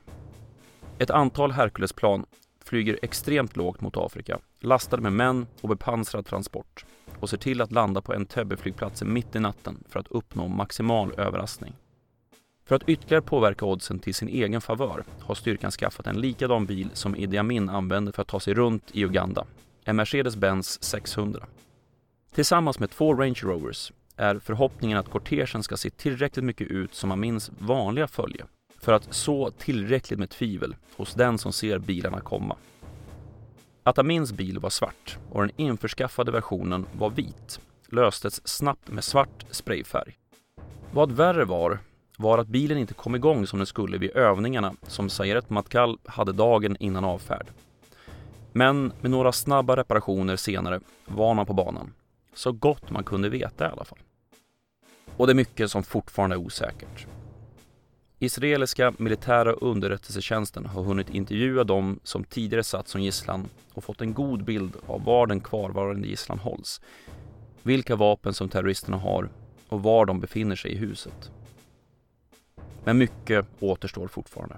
Ett 0.98 1.12
antal 1.12 1.51
Herculesplan 1.51 2.25
flyger 2.63 3.00
extremt 3.01 3.55
lågt 3.55 3.81
mot 3.81 3.98
Afrika, 3.98 4.39
lastade 4.60 5.01
med 5.01 5.13
män 5.13 5.48
och 5.62 5.70
bepansrad 5.70 6.25
transport 6.25 6.86
och 7.20 7.29
ser 7.29 7.38
till 7.38 7.62
att 7.62 7.72
landa 7.72 8.01
på 8.01 8.13
Entebbe-flygplatsen 8.13 9.13
mitt 9.13 9.36
i 9.36 9.39
natten 9.39 9.84
för 9.89 10.00
att 10.00 10.08
uppnå 10.08 10.48
maximal 10.48 11.13
överraskning. 11.17 11.75
För 12.71 12.75
att 12.75 12.89
ytterligare 12.89 13.21
påverka 13.21 13.65
oddsen 13.65 13.99
till 13.99 14.15
sin 14.15 14.27
egen 14.27 14.61
favör 14.61 15.03
har 15.19 15.35
styrkan 15.35 15.71
skaffat 15.71 16.07
en 16.07 16.21
likadan 16.21 16.65
bil 16.65 16.89
som 16.93 17.15
Idi 17.15 17.37
Amin 17.37 17.69
använde 17.69 18.11
för 18.11 18.21
att 18.21 18.27
ta 18.27 18.39
sig 18.39 18.53
runt 18.53 18.91
i 18.91 19.03
Uganda, 19.03 19.45
en 19.83 19.95
Mercedes-Benz 19.95 20.83
600. 20.83 21.45
Tillsammans 22.33 22.79
med 22.79 22.89
två 22.89 23.13
Range 23.13 23.39
Rovers 23.43 23.91
är 24.15 24.39
förhoppningen 24.39 24.97
att 24.97 25.09
kortegen 25.09 25.63
ska 25.63 25.77
se 25.77 25.89
tillräckligt 25.89 26.45
mycket 26.45 26.67
ut 26.67 26.95
som 26.95 27.11
Amins 27.11 27.51
vanliga 27.59 28.07
följe 28.07 28.45
för 28.79 28.93
att 28.93 29.13
så 29.13 29.51
tillräckligt 29.51 30.19
med 30.19 30.29
tvivel 30.29 30.75
hos 30.95 31.13
den 31.13 31.37
som 31.37 31.53
ser 31.53 31.79
bilarna 31.79 32.21
komma. 32.21 32.55
Att 33.83 33.99
Amins 33.99 34.33
bil 34.33 34.59
var 34.59 34.69
svart 34.69 35.17
och 35.31 35.41
den 35.41 35.51
införskaffade 35.55 36.31
versionen 36.31 36.85
var 36.93 37.09
vit 37.09 37.59
löstes 37.89 38.47
snabbt 38.47 38.91
med 38.91 39.03
svart 39.03 39.45
sprayfärg. 39.49 40.17
Vad 40.91 41.11
värre 41.11 41.45
var 41.45 41.79
var 42.21 42.37
att 42.37 42.47
bilen 42.47 42.77
inte 42.77 42.93
kom 42.93 43.15
igång 43.15 43.47
som 43.47 43.59
den 43.59 43.65
skulle 43.65 43.97
vid 43.97 44.15
övningarna 44.15 44.73
som 44.87 45.09
Sayeret 45.09 45.49
Matkal 45.49 45.97
hade 46.05 46.31
dagen 46.31 46.77
innan 46.79 47.03
avfärd. 47.03 47.47
Men 48.51 48.93
med 49.01 49.11
några 49.11 49.31
snabba 49.31 49.75
reparationer 49.75 50.35
senare 50.35 50.79
var 51.05 51.33
man 51.33 51.45
på 51.45 51.53
banan. 51.53 51.93
Så 52.33 52.51
gott 52.51 52.89
man 52.89 53.03
kunde 53.03 53.29
veta 53.29 53.65
i 53.65 53.71
alla 53.71 53.85
fall. 53.85 53.99
Och 55.17 55.27
det 55.27 55.33
är 55.33 55.35
mycket 55.35 55.71
som 55.71 55.83
fortfarande 55.83 56.35
är 56.35 56.37
osäkert. 56.37 57.07
Israeliska 58.19 58.93
militära 58.97 59.51
underrättelsetjänsten 59.51 60.65
har 60.65 60.83
hunnit 60.83 61.09
intervjua 61.09 61.63
dem 61.63 61.99
som 62.03 62.23
tidigare 62.23 62.63
satt 62.63 62.87
som 62.87 63.01
gisslan 63.01 63.49
och 63.73 63.83
fått 63.83 64.01
en 64.01 64.13
god 64.13 64.43
bild 64.43 64.75
av 64.87 65.03
var 65.03 65.27
den 65.27 65.41
kvarvarande 65.41 66.07
gisslan 66.07 66.39
hålls. 66.39 66.81
vilka 67.63 67.95
vapen 67.95 68.33
som 68.33 68.49
terroristerna 68.49 68.97
har 68.97 69.29
och 69.69 69.83
var 69.83 70.05
de 70.05 70.19
befinner 70.19 70.55
sig 70.55 70.71
i 70.71 70.75
huset. 70.75 71.31
Men 72.83 72.97
mycket 72.97 73.47
återstår 73.59 74.07
fortfarande. 74.07 74.57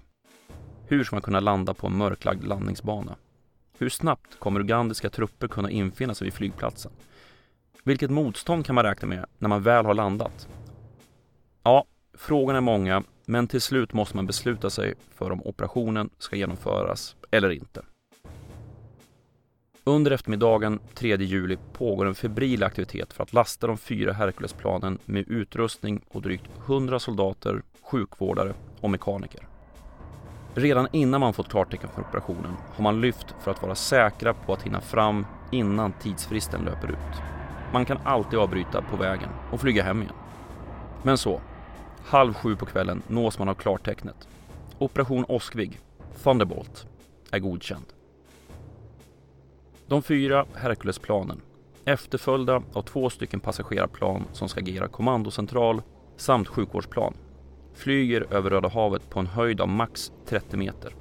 Hur 0.88 1.04
ska 1.04 1.16
man 1.16 1.22
kunna 1.22 1.40
landa 1.40 1.74
på 1.74 1.88
en 1.88 1.98
mörklagd 1.98 2.44
landningsbana? 2.44 3.16
Hur 3.78 3.90
snabbt 3.90 4.40
kommer 4.40 4.60
ugandiska 4.60 5.10
trupper 5.10 5.48
kunna 5.48 5.70
infinna 5.70 6.16
sig 6.16 6.26
vid 6.26 6.34
flygplatsen? 6.34 6.92
Vilket 7.84 8.10
motstånd 8.10 8.66
kan 8.66 8.76
man 8.76 8.84
räkna 8.84 9.08
med 9.08 9.26
när 9.38 9.50
man 9.50 9.64
väl 9.64 9.86
har 9.86 9.94
landat? 9.94 10.48
Ja, 11.64 11.86
frågorna 12.14 12.58
är 12.58 12.62
många, 12.62 13.04
men 13.26 13.48
till 13.48 13.62
slut 13.62 13.94
måste 13.94 14.16
man 14.16 14.28
besluta 14.28 14.70
sig 14.70 14.94
för 15.16 15.32
om 15.32 15.42
operationen 15.44 16.10
ska 16.18 16.36
genomföras 16.36 17.16
eller 17.32 17.50
inte. 17.50 17.82
Under 19.86 20.12
eftermiddagen 20.12 20.80
3 20.94 21.16
juli 21.16 21.58
pågår 21.74 22.06
en 22.06 22.16
febril 22.16 22.64
aktivitet 22.64 23.14
för 23.14 23.24
att 23.24 23.34
lasta 23.34 23.68
de 23.68 23.78
fyra 23.78 24.14
Herculesplanen 24.14 24.98
med 25.06 25.28
utrustning 25.28 26.02
och 26.12 26.22
drygt 26.22 26.50
100 26.66 27.00
soldater, 27.00 27.62
sjukvårdare 27.82 28.54
och 28.82 28.90
mekaniker. 28.90 29.48
Redan 30.54 30.88
innan 30.92 31.22
man 31.22 31.34
fått 31.34 31.50
klartecken 31.50 31.90
för 31.96 32.02
operationen 32.02 32.54
har 32.76 32.84
man 32.84 33.02
lyft 33.02 33.36
för 33.42 33.52
att 33.52 33.62
vara 33.62 33.76
säkra 33.76 34.34
på 34.34 34.54
att 34.54 34.62
hinna 34.62 34.82
fram 34.82 35.26
innan 35.52 35.94
tidsfristen 35.94 36.66
löper 36.66 36.88
ut. 36.92 37.22
Man 37.74 37.86
kan 37.86 37.98
alltid 38.04 38.40
avbryta 38.40 38.82
på 38.82 38.98
vägen 38.98 39.30
och 39.52 39.62
flyga 39.62 39.84
hem 39.84 40.02
igen. 40.02 40.16
Men 41.04 41.18
så, 41.18 41.42
halv 42.06 42.34
sju 42.34 42.56
på 42.56 42.66
kvällen 42.66 43.02
nås 43.08 43.40
man 43.40 43.50
av 43.50 43.54
klartecknet. 43.54 44.28
Operation 44.78 45.26
Oskvig, 45.28 45.80
Thunderbolt, 46.24 46.88
är 47.32 47.40
godkänd. 47.40 47.93
De 49.88 50.02
fyra 50.02 50.46
Herculesplanen, 50.54 51.42
efterföljda 51.86 52.64
av 52.74 52.82
två 52.82 53.10
stycken 53.10 53.40
passagerarplan 53.40 54.24
som 54.32 54.50
ska 54.50 54.60
agera 54.60 54.88
kommandocentral 54.88 55.82
samt 56.18 56.48
sjukvårdsplan, 56.48 57.14
flyger 57.74 58.34
över 58.34 58.50
Röda 58.50 58.70
havet 58.70 59.10
på 59.10 59.20
en 59.20 59.28
höjd 59.28 59.62
av 59.62 59.68
max 59.68 60.12
30 60.26 60.58
meter. 60.58 60.96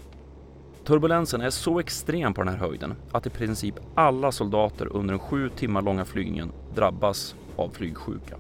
Turbulensen 0.85 1.41
är 1.41 1.51
så 1.51 1.81
extrem 1.81 2.35
på 2.35 2.43
den 2.43 2.55
här 2.55 2.67
höjden 2.69 2.95
att 3.13 3.27
i 3.27 3.31
princip 3.31 3.75
alla 3.95 4.33
soldater 4.33 4.97
under 4.97 5.13
den 5.13 5.19
sju 5.19 5.49
timmar 5.49 5.83
långa 5.83 6.05
flygningen 6.05 6.53
drabbas 6.75 7.35
av 7.57 7.69
flygsjuka. 7.69 8.37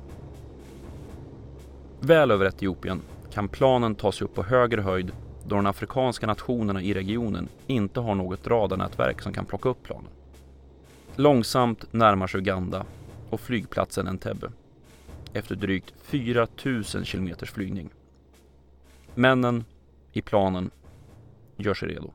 Väl 2.00 2.30
över 2.30 2.46
Etiopien 2.46 3.00
kan 3.32 3.48
planen 3.48 3.94
ta 3.94 4.12
sig 4.12 4.24
upp 4.24 4.34
på 4.34 4.42
högre 4.42 4.80
höjd 4.80 5.12
då 5.44 5.56
de 5.56 5.66
afrikanska 5.66 6.26
nationerna 6.26 6.82
i 6.82 6.94
regionen 6.94 7.48
inte 7.66 8.00
har 8.00 8.14
något 8.14 8.46
radarnätverk 8.46 9.20
som 9.20 9.32
kan 9.32 9.44
plocka 9.44 9.68
upp 9.68 9.82
planen. 9.82 10.10
Långsamt 11.16 11.92
närmar 11.92 12.26
sig 12.26 12.40
Uganda 12.40 12.86
och 13.30 13.40
flygplatsen 13.40 14.06
Entebbe 14.06 14.52
efter 15.32 15.54
drygt 15.54 15.94
4000 16.02 17.04
kilometers 17.04 17.50
flygning. 17.50 17.90
Männen 19.14 19.64
i 20.12 20.22
planen 20.22 20.70
gör 21.56 21.74
sig 21.74 21.88
redo. 21.88 22.10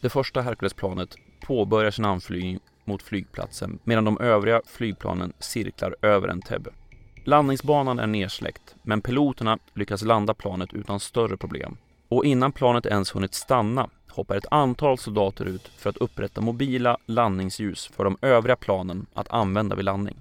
Det 0.00 0.08
första 0.08 0.40
Herculesplanet 0.40 1.16
påbörjar 1.46 1.90
sin 1.90 2.04
anflygning 2.04 2.60
mot 2.84 3.02
flygplatsen 3.02 3.78
medan 3.84 4.04
de 4.04 4.20
övriga 4.20 4.60
flygplanen 4.66 5.32
cirklar 5.38 5.96
över 6.02 6.28
Entebbe. 6.28 6.70
Landningsbanan 7.24 7.98
är 7.98 8.06
nersläckt 8.06 8.76
men 8.82 9.00
piloterna 9.00 9.58
lyckas 9.74 10.02
landa 10.02 10.34
planet 10.34 10.74
utan 10.74 11.00
större 11.00 11.36
problem. 11.36 11.76
Och 12.08 12.24
innan 12.24 12.52
planet 12.52 12.86
ens 12.86 13.14
hunnit 13.14 13.34
stanna 13.34 13.90
hoppar 14.14 14.36
ett 14.36 14.46
antal 14.50 14.98
soldater 14.98 15.44
ut 15.44 15.70
för 15.76 15.90
att 15.90 15.96
upprätta 15.96 16.40
mobila 16.40 16.96
landningsljus 17.06 17.90
för 17.96 18.04
de 18.04 18.16
övriga 18.22 18.56
planen 18.56 19.06
att 19.14 19.30
använda 19.30 19.76
vid 19.76 19.84
landning. 19.84 20.16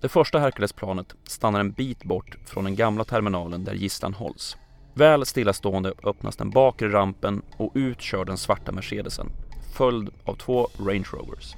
Det 0.00 0.08
första 0.08 0.38
Herculesplanet 0.38 1.14
stannar 1.24 1.60
en 1.60 1.72
bit 1.72 2.04
bort 2.04 2.36
från 2.46 2.64
den 2.64 2.76
gamla 2.76 3.04
terminalen 3.04 3.64
där 3.64 3.74
gisslan 3.74 4.14
hålls. 4.14 4.56
Väl 4.94 5.26
stillastående 5.26 5.92
öppnas 6.04 6.36
den 6.36 6.50
bakre 6.50 6.92
rampen 6.92 7.42
och 7.56 7.72
ut 7.74 8.00
kör 8.00 8.24
den 8.24 8.36
svarta 8.36 8.72
Mercedesen, 8.72 9.30
följd 9.76 10.10
av 10.24 10.34
två 10.34 10.68
Range 10.78 11.06
Rovers. 11.12 11.54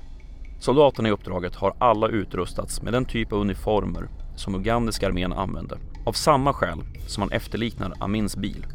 Soldaterna 0.60 1.08
i 1.08 1.12
uppdraget 1.12 1.54
har 1.54 1.74
alla 1.78 2.08
utrustats 2.08 2.82
med 2.82 2.92
den 2.92 3.04
typ 3.04 3.32
av 3.32 3.38
uniformer 3.38 4.08
som 4.36 4.54
ugandiska 4.54 5.06
armén 5.06 5.32
använde, 5.32 5.78
av 6.06 6.12
samma 6.12 6.52
skäl 6.52 6.78
som 7.06 7.20
man 7.20 7.32
efterliknar 7.32 7.92
Amins 7.98 8.36
bil. 8.36 8.66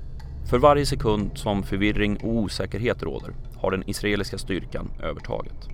För 0.51 0.59
varje 0.59 0.85
sekund 0.85 1.31
som 1.33 1.63
förvirring 1.63 2.17
och 2.17 2.29
osäkerhet 2.29 3.03
råder 3.03 3.33
har 3.55 3.71
den 3.71 3.89
israeliska 3.89 4.37
styrkan 4.37 4.91
övertaget. 5.03 5.69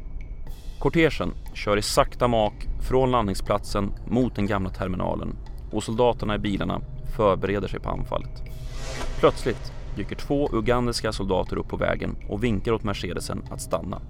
Kortegen 0.79 1.33
kör 1.53 1.77
i 1.77 1.81
sakta 1.81 2.27
mak 2.27 2.53
från 2.81 3.11
landningsplatsen 3.11 3.91
mot 4.07 4.35
den 4.35 4.47
gamla 4.47 4.69
terminalen 4.69 5.35
och 5.71 5.83
soldaterna 5.83 6.35
i 6.35 6.39
bilarna 6.39 6.81
förbereder 7.15 7.67
sig 7.67 7.79
på 7.79 7.89
anfallet. 7.89 8.43
Plötsligt 9.19 9.71
dyker 9.95 10.15
två 10.15 10.49
ugandiska 10.53 11.11
soldater 11.11 11.57
upp 11.57 11.67
på 11.67 11.77
vägen 11.77 12.15
och 12.29 12.43
vinkar 12.43 12.71
åt 12.71 12.83
Mercedesen 12.83 13.43
att 13.51 13.61
stanna. 13.61 14.01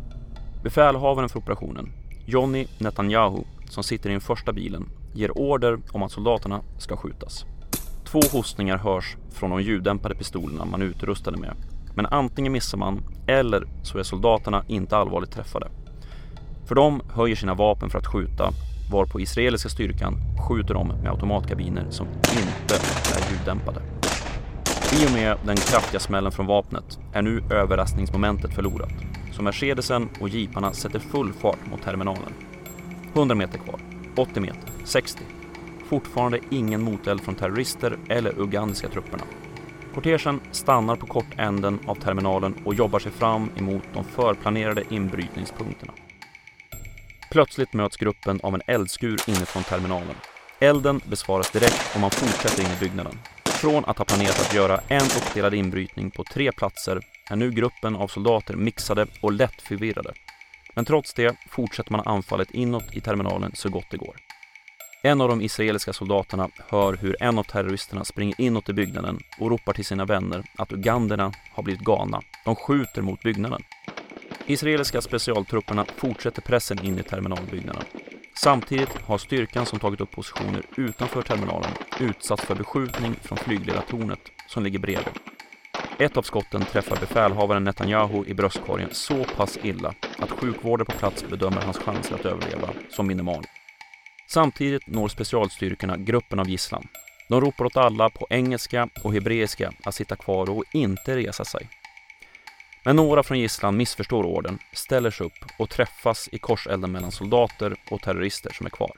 Befälhavaren 0.64 1.30
för 1.30 1.40
operationen, 1.40 1.92
Johnny 2.26 2.68
Netanyahu, 2.78 3.44
som 3.70 3.84
sitter 3.84 4.10
i 4.10 4.14
den 4.14 4.22
första 4.22 4.54
bilen, 4.54 4.90
ger 5.14 5.38
order 5.38 5.80
om 5.92 6.04
att 6.04 6.12
soldaterna 6.12 6.62
ska 6.78 6.98
skjutas. 6.98 7.46
Två 8.12 8.20
hostningar 8.32 8.78
hörs 8.78 9.16
från 9.32 9.50
de 9.50 9.62
ljuddämpade 9.62 10.16
pistolerna 10.16 10.66
man 10.66 10.82
utrustade 10.82 11.38
med. 11.38 11.54
Men 11.96 12.06
antingen 12.06 12.54
missar 12.54 12.78
man 12.78 13.04
eller 13.28 13.68
så 13.84 13.98
är 13.98 14.04
soldaterna 14.04 14.64
inte 14.68 14.98
allvarligt 14.98 15.32
träffade. 15.32 15.68
För 16.68 16.76
de 16.76 17.02
höjer 17.14 17.36
sina 17.36 17.54
vapen 17.54 17.90
för 17.90 18.00
att 18.00 18.08
skjuta 18.08 18.52
varpå 18.92 19.20
israeliska 19.20 19.70
styrkan 19.70 20.14
skjuter 20.48 20.74
dem 20.74 20.88
med 20.88 21.12
automatkabiner 21.12 21.86
som 21.90 22.08
inte 22.08 22.76
är 23.16 23.32
ljuddämpade. 23.32 23.82
I 25.02 25.08
och 25.08 25.12
med 25.12 25.38
den 25.46 25.56
kraftiga 25.56 26.00
smällen 26.00 26.32
från 26.32 26.46
vapnet 26.46 27.00
är 27.14 27.22
nu 27.22 27.44
överraskningsmomentet 27.52 28.54
förlorat. 28.54 28.94
Så 29.32 29.42
Mercedesen 29.42 30.10
och 30.22 30.30
jeeparna 30.30 30.74
sätter 30.74 31.00
full 31.00 31.34
fart 31.34 31.70
mot 31.72 31.84
terminalen. 31.84 32.34
100 33.14 33.36
meter 33.36 33.58
kvar, 33.58 33.80
80 34.16 34.40
meter, 34.40 34.70
60. 34.86 35.24
Fortfarande 35.90 36.40
ingen 36.50 36.82
moteld 36.82 37.22
från 37.22 37.36
terrorister 37.36 37.98
eller 38.10 38.40
ugandiska 38.40 38.90
trupperna. 38.90 39.24
Kortegen 39.94 40.42
stannar 40.52 40.96
på 40.96 41.06
kortänden 41.06 41.80
av 41.86 41.96
terminalen 41.96 42.56
och 42.66 42.74
jobbar 42.74 43.00
sig 43.00 43.12
fram 43.12 43.50
emot 43.58 43.84
de 43.94 44.04
förplanerade 44.04 44.84
inbrytningspunkterna. 44.90 45.94
Plötsligt 47.32 47.74
möts 47.74 47.98
gruppen 47.98 48.40
av 48.44 48.56
en 48.56 48.62
eldskur 48.68 49.18
inifrån 49.28 49.64
terminalen. 49.64 50.16
Elden 50.60 51.02
besvaras 51.06 51.52
direkt 51.52 51.96
och 51.96 52.02
man 52.02 52.12
fortsätter 52.12 52.64
in 52.64 52.78
i 52.78 52.80
byggnaden. 52.80 53.20
Från 53.46 53.86
att 53.86 53.98
ha 53.98 54.06
planerat 54.06 54.42
att 54.42 54.54
göra 54.54 54.80
en 54.88 55.02
uppdelad 55.02 55.54
inbrytning 55.54 56.12
på 56.12 56.24
tre 56.24 56.52
platser 56.52 57.02
är 57.30 57.36
nu 57.36 57.52
gruppen 57.52 57.96
av 57.96 58.08
soldater 58.08 58.54
mixade 58.54 59.08
och 59.22 59.32
lätt 59.32 59.62
förvirrade. 59.62 60.14
Men 60.76 60.86
trots 60.86 61.14
det 61.14 61.36
fortsätter 61.50 61.92
man 61.92 62.08
anfallet 62.08 62.52
inåt 62.52 62.96
i 62.96 63.02
terminalen 63.02 63.52
så 63.56 63.70
gott 63.70 63.88
det 63.90 63.98
går. 63.98 64.27
En 65.08 65.22
av 65.22 65.30
de 65.30 65.42
israeliska 65.42 65.94
soldaterna 65.94 66.50
hör 66.70 66.94
hur 66.94 67.24
en 67.24 67.40
av 67.40 67.44
terroristerna 67.44 68.06
springer 68.06 68.42
inåt 68.42 68.70
i 68.70 68.74
byggnaden 68.74 69.20
och 69.40 69.50
ropar 69.50 69.74
till 69.74 69.86
sina 69.86 70.06
vänner 70.06 70.44
att 70.56 70.74
uganderna 70.74 71.32
har 71.52 71.64
blivit 71.64 71.82
galna. 71.82 72.22
De 72.46 72.56
skjuter 72.56 73.02
mot 73.02 73.24
byggnaden. 73.24 73.62
Israeliska 74.46 75.02
specialtrupperna 75.02 75.86
fortsätter 75.96 76.42
pressen 76.42 76.86
in 76.86 77.00
i 77.00 77.04
terminalbyggnaden. 77.04 77.84
Samtidigt 78.38 79.02
har 79.02 79.18
styrkan 79.18 79.66
som 79.66 79.80
tagit 79.80 80.02
upp 80.02 80.12
positioner 80.12 80.62
utanför 80.78 81.22
terminalen 81.22 81.72
utsatts 82.00 82.46
för 82.46 82.56
beskjutning 82.56 83.16
från 83.22 83.38
flygledartornet 83.38 84.32
som 84.48 84.64
ligger 84.64 84.80
bredvid. 84.80 85.14
Ett 85.98 86.18
av 86.18 86.22
skotten 86.22 86.66
träffar 86.66 86.96
befälhavaren 87.00 87.64
Netanyahu 87.64 88.26
i 88.26 88.34
bröstkorgen 88.34 88.90
så 88.92 89.24
pass 89.24 89.60
illa 89.64 89.94
att 90.18 90.32
sjukvården 90.32 90.86
på 90.86 90.98
plats 90.98 91.26
bedömer 91.30 91.62
hans 91.62 91.78
chanser 91.78 92.16
att 92.16 92.26
överleva 92.26 92.70
som 92.90 93.08
minimal. 93.08 93.44
Samtidigt 94.28 94.88
når 94.88 95.08
specialstyrkorna 95.08 95.98
gruppen 95.98 96.40
av 96.40 96.50
gisslan. 96.50 96.88
De 97.30 97.42
ropar 97.42 97.66
åt 97.66 97.78
alla 97.78 98.10
på 98.10 98.28
engelska 98.30 98.90
och 99.04 99.14
hebreiska 99.14 99.72
att 99.84 99.96
sitta 99.96 100.16
kvar 100.16 100.50
och 100.50 100.64
inte 100.74 101.16
resa 101.16 101.46
sig. 101.46 101.68
Men 102.84 102.96
några 102.96 103.24
från 103.24 103.40
gisslan 103.40 103.78
missförstår 103.78 104.24
orden, 104.24 104.60
ställer 104.74 105.12
sig 105.12 105.26
upp 105.26 105.46
och 105.60 105.70
träffas 105.70 106.30
i 106.32 106.38
korselden 106.38 106.92
mellan 106.92 107.12
soldater 107.12 107.76
och 107.92 108.02
terrorister 108.02 108.54
som 108.54 108.66
är 108.66 108.70
kvar. 108.70 108.92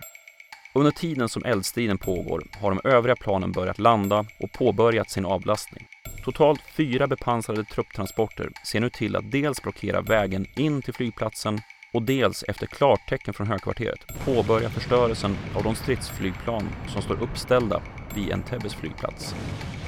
Under 0.73 0.91
tiden 0.91 1.29
som 1.29 1.45
eldstriden 1.45 1.97
pågår 1.97 2.43
har 2.61 2.69
de 2.75 2.89
övriga 2.89 3.15
planen 3.15 3.51
börjat 3.51 3.79
landa 3.79 4.25
och 4.39 4.51
påbörjat 4.51 5.09
sin 5.09 5.25
avlastning. 5.25 5.87
Totalt 6.23 6.61
fyra 6.77 7.07
bepansrade 7.07 7.63
trupptransporter 7.63 8.49
ser 8.65 8.79
nu 8.79 8.89
till 8.89 9.15
att 9.15 9.31
dels 9.31 9.61
blockera 9.61 10.01
vägen 10.01 10.45
in 10.55 10.81
till 10.81 10.93
flygplatsen 10.93 11.61
och 11.91 12.01
dels 12.01 12.43
efter 12.47 12.67
klartecken 12.67 13.33
från 13.33 13.47
högkvarteret 13.47 13.99
påbörja 14.25 14.69
förstörelsen 14.69 15.37
av 15.55 15.63
de 15.63 15.75
stridsflygplan 15.75 16.69
som 16.87 17.01
står 17.01 17.23
uppställda 17.23 17.81
vid 18.15 18.31
Entebbes 18.31 18.75
flygplats. 18.75 19.35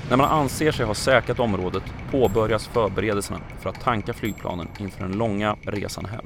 När 0.09 0.17
man 0.17 0.29
anser 0.29 0.71
sig 0.71 0.85
ha 0.85 0.93
säkrat 0.93 1.39
området 1.39 1.83
påbörjas 2.11 2.67
förberedelserna 2.67 3.41
för 3.59 3.69
att 3.69 3.81
tanka 3.81 4.13
flygplanen 4.13 4.67
inför 4.79 5.03
den 5.03 5.17
långa 5.17 5.55
resan 5.61 6.05
hem. 6.05 6.25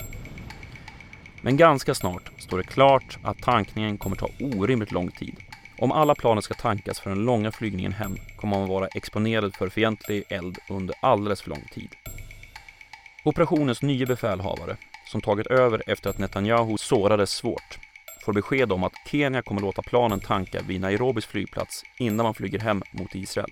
Men 1.42 1.58
ganska 1.58 1.96
snart 1.96 2.32
står 2.38 2.58
det 2.58 2.64
klart 2.64 3.18
att 3.24 3.38
tankningen 3.38 3.98
kommer 3.98 4.16
ta 4.16 4.30
orimligt 4.40 4.92
lång 4.92 5.12
tid. 5.12 5.36
Om 5.78 5.92
alla 5.92 6.16
planen 6.16 6.42
ska 6.42 6.54
tankas 6.54 7.00
för 7.00 7.10
den 7.10 7.26
långa 7.26 7.52
flygningen 7.52 7.94
hem 7.94 8.18
kommer 8.36 8.58
man 8.60 8.70
vara 8.70 8.88
exponerad 8.88 9.56
för 9.56 9.70
fientlig 9.70 10.24
eld 10.30 10.58
under 10.70 10.96
alldeles 11.00 11.42
för 11.42 11.50
lång 11.50 11.68
tid. 11.74 11.90
Operationens 13.24 13.82
nya 13.82 14.06
befälhavare, 14.06 14.78
som 15.06 15.22
tagit 15.22 15.48
över 15.48 15.84
efter 15.88 16.10
att 16.10 16.18
Netanyahu 16.18 16.78
sårades 16.78 17.32
svårt, 17.32 17.80
får 18.26 18.34
besked 18.34 18.72
om 18.72 18.84
att 18.84 18.94
Kenya 19.12 19.42
kommer 19.42 19.62
låta 19.62 19.82
planen 19.82 20.20
tanka 20.20 20.62
vid 20.68 20.82
Nairobis 20.82 21.26
flygplats 21.26 21.84
innan 21.98 22.24
man 22.24 22.34
flyger 22.34 22.60
hem 22.60 22.84
mot 22.92 23.16
Israel. 23.16 23.52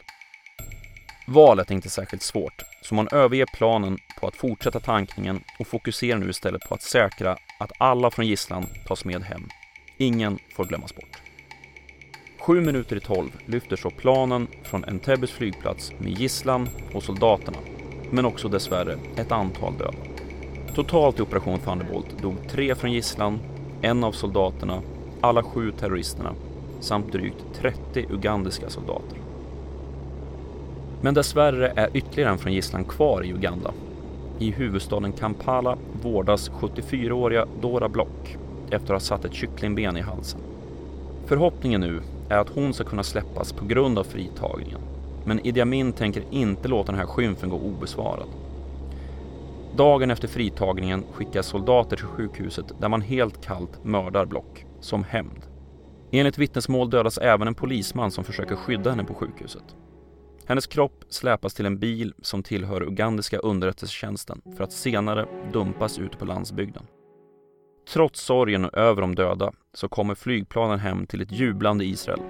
Valet 1.28 1.72
är 1.72 1.76
inte 1.76 1.89
särskilt 1.89 2.24
svårt, 2.24 2.62
så 2.82 2.96
man 2.96 3.08
överger 3.12 3.46
planen 3.54 3.98
på 4.20 4.28
att 4.28 4.36
fortsätta 4.36 4.80
tankningen 4.80 5.44
och 5.60 5.68
fokuserar 5.68 6.20
nu 6.20 6.30
istället 6.30 6.62
på 6.62 6.76
att 6.76 6.82
säkra 6.82 7.38
att 7.60 7.72
alla 7.78 8.12
från 8.12 8.28
gisslan 8.28 8.66
tas 8.88 9.06
med 9.06 9.24
hem. 9.24 9.48
Ingen 9.98 10.39
får 10.56 10.66
glömmas 10.66 10.96
bort. 10.96 11.22
Sju 12.39 12.62
minuter 12.62 12.96
i 12.96 13.00
tolv 13.00 13.30
lyfter 13.46 13.76
så 13.76 13.89
planen 13.89 14.48
från 14.63 14.86
Entebes 14.86 15.32
flygplats 15.32 15.92
med 15.98 16.12
gisslan 16.12 16.70
och 16.94 17.04
soldaterna, 17.04 17.58
men 18.12 18.26
också 18.26 18.48
dessvärre 18.48 18.98
ett 19.18 19.32
antal 19.32 19.78
döda. 19.78 20.12
Totalt 20.75 21.19
i 21.19 21.21
Operation 21.21 21.59
Thunderbolt 21.59 22.21
dog 22.21 22.36
tre 22.49 22.75
från 22.75 22.91
gisslan, 22.91 23.39
en 23.81 24.03
av 24.03 24.12
soldaterna, 24.12 24.81
alla 25.21 25.43
sju 25.43 25.71
terroristerna 25.71 26.33
samt 26.79 27.12
drygt 27.12 27.45
30 27.55 28.05
ugandiska 28.09 28.69
soldater. 28.69 29.17
Men 31.01 31.13
dessvärre 31.13 31.73
är 31.75 31.89
ytterligare 31.97 32.31
en 32.31 32.38
från 32.38 32.53
gisslan 32.53 32.86
kvar 32.86 33.23
i 33.23 33.33
Uganda. 33.33 33.71
I 34.39 34.51
huvudstaden 34.51 35.12
Kampala 35.12 35.77
vårdas 36.01 36.51
74-åriga 36.51 37.45
Dora 37.62 37.89
Block 37.89 38.38
efter 38.69 38.93
att 38.93 39.01
ha 39.01 39.07
satt 39.07 39.25
ett 39.25 39.33
kycklingben 39.33 39.97
i 39.97 40.01
halsen. 40.01 40.39
Förhoppningen 41.25 41.81
nu 41.81 42.01
är 42.29 42.38
att 42.38 42.49
hon 42.49 42.73
ska 42.73 42.83
kunna 42.83 43.03
släppas 43.03 43.53
på 43.53 43.65
grund 43.65 43.99
av 43.99 44.03
fritagningen. 44.03 44.81
Men 45.25 45.47
Idi 45.47 45.62
Amin 45.62 45.93
tänker 45.93 46.23
inte 46.31 46.67
låta 46.67 46.91
den 46.91 46.99
här 46.99 47.07
skymfen 47.07 47.49
gå 47.49 47.57
obesvarad. 47.57 48.27
Dagen 49.77 50.12
efter 50.12 50.27
fritagningen 50.27 51.03
skickas 51.13 51.47
soldater 51.47 51.95
till 51.95 52.05
sjukhuset 52.05 52.81
där 52.81 52.89
man 52.89 53.01
helt 53.01 53.45
kallt 53.45 53.83
mördar 53.83 54.25
Block, 54.25 54.65
som 54.79 55.03
hämnd. 55.03 55.45
Enligt 56.12 56.38
vittnesmål 56.38 56.89
dödas 56.89 57.17
även 57.17 57.47
en 57.47 57.55
polisman 57.55 58.12
som 58.12 58.23
försöker 58.23 58.55
skydda 58.55 58.89
henne 58.89 59.03
på 59.03 59.13
sjukhuset. 59.13 59.75
Hennes 60.45 60.67
kropp 60.67 61.03
släpas 61.09 61.53
till 61.53 61.65
en 61.65 61.79
bil 61.79 62.13
som 62.21 62.43
tillhör 62.43 62.83
ugandiska 62.83 63.38
underrättelsetjänsten 63.38 64.41
för 64.57 64.63
att 64.63 64.71
senare 64.71 65.27
dumpas 65.53 65.99
ute 65.99 66.17
på 66.17 66.25
landsbygden. 66.25 66.83
Trots 67.93 68.21
sorgen 68.21 68.69
över 68.73 69.01
de 69.01 69.15
döda 69.15 69.51
så 69.73 69.88
kommer 69.88 70.15
flygplanen 70.15 70.79
hem 70.79 71.07
till 71.07 71.21
ett 71.21 71.31
jublande 71.31 71.86
Israel. 71.86 72.21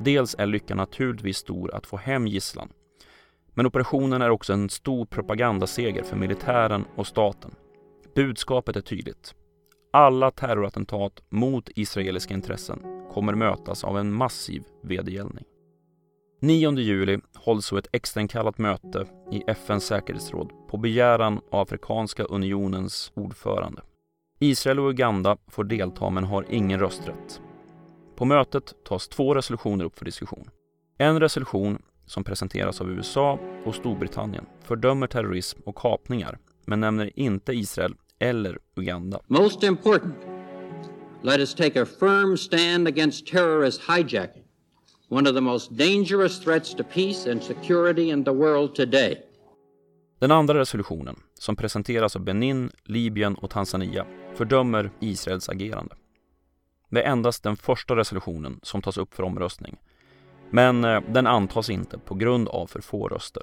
Dels 0.00 0.34
är 0.38 0.46
lyckan 0.46 0.76
naturligtvis 0.76 1.36
stor 1.36 1.74
att 1.74 1.86
få 1.86 1.96
hem 1.96 2.26
gisslan. 2.26 2.68
Men 3.58 3.66
operationen 3.66 4.22
är 4.22 4.30
också 4.30 4.52
en 4.52 4.70
stor 4.70 5.04
propagandaseger 5.04 6.02
för 6.02 6.16
militären 6.16 6.84
och 6.96 7.06
staten. 7.06 7.50
Budskapet 8.14 8.76
är 8.76 8.80
tydligt. 8.80 9.34
Alla 9.92 10.30
terrorattentat 10.30 11.22
mot 11.28 11.70
israeliska 11.74 12.34
intressen 12.34 13.06
kommer 13.12 13.34
mötas 13.34 13.84
av 13.84 13.98
en 13.98 14.12
massiv 14.12 14.64
vedergällning. 14.82 15.44
9 16.40 16.72
juli 16.78 17.18
hålls 17.34 17.66
så 17.66 17.76
ett 17.76 17.88
extrainkallat 17.92 18.58
möte 18.58 19.06
i 19.32 19.42
FNs 19.46 19.84
säkerhetsråd 19.84 20.52
på 20.68 20.76
begäran 20.76 21.40
av 21.50 21.60
Afrikanska 21.60 22.24
unionens 22.24 23.12
ordförande. 23.14 23.82
Israel 24.40 24.80
och 24.80 24.90
Uganda 24.90 25.36
får 25.48 25.64
delta 25.64 26.10
men 26.10 26.24
har 26.24 26.46
ingen 26.50 26.80
rösträtt. 26.80 27.40
På 28.16 28.24
mötet 28.24 28.74
tas 28.84 29.08
två 29.08 29.34
resolutioner 29.34 29.84
upp 29.84 29.98
för 29.98 30.04
diskussion. 30.04 30.50
En 30.98 31.20
resolution 31.20 31.82
som 32.08 32.24
presenteras 32.24 32.80
av 32.80 32.90
USA 32.90 33.38
och 33.64 33.74
Storbritannien 33.74 34.46
fördömer 34.62 35.06
terrorism 35.06 35.60
och 35.64 35.76
kapningar 35.76 36.38
men 36.66 36.80
nämner 36.80 37.10
inte 37.18 37.52
Israel 37.52 37.94
eller 38.18 38.58
Uganda. 38.76 39.20
Most 39.26 39.62
important, 39.62 40.14
let 41.22 41.40
us 41.40 41.54
take 41.54 41.82
a 41.82 41.86
firm 42.00 42.36
stand 42.36 42.88
against 42.88 43.26
terrorist 43.26 43.80
hijacking, 43.88 44.44
one 45.08 45.30
of 45.30 45.34
the 45.34 45.40
most 45.40 45.70
dangerous 45.70 46.40
threats 46.40 46.74
to 46.74 46.84
peace 46.94 47.32
and 47.32 47.42
security 47.42 48.10
in 48.10 48.24
the 48.24 48.32
world 48.32 48.74
today. 48.74 49.16
Den 50.18 50.30
andra 50.30 50.58
resolutionen, 50.58 51.16
som 51.34 51.56
presenteras 51.56 52.16
av 52.16 52.22
Benin, 52.22 52.70
Libyen 52.84 53.34
och 53.34 53.50
Tanzania, 53.50 54.06
fördömer 54.34 54.90
Israels 55.00 55.48
agerande. 55.48 55.94
Det 56.90 57.02
är 57.02 57.12
endast 57.12 57.42
den 57.42 57.56
första 57.56 57.96
resolutionen 57.96 58.60
som 58.62 58.82
tas 58.82 58.98
upp 58.98 59.14
för 59.14 59.22
omröstning. 59.22 59.76
Men 60.50 60.84
eh, 60.84 61.02
den 61.08 61.26
antas 61.26 61.70
inte 61.70 61.98
på 61.98 62.14
grund 62.14 62.48
av 62.48 62.66
för 62.66 62.80
få 62.80 63.08
röster. 63.08 63.42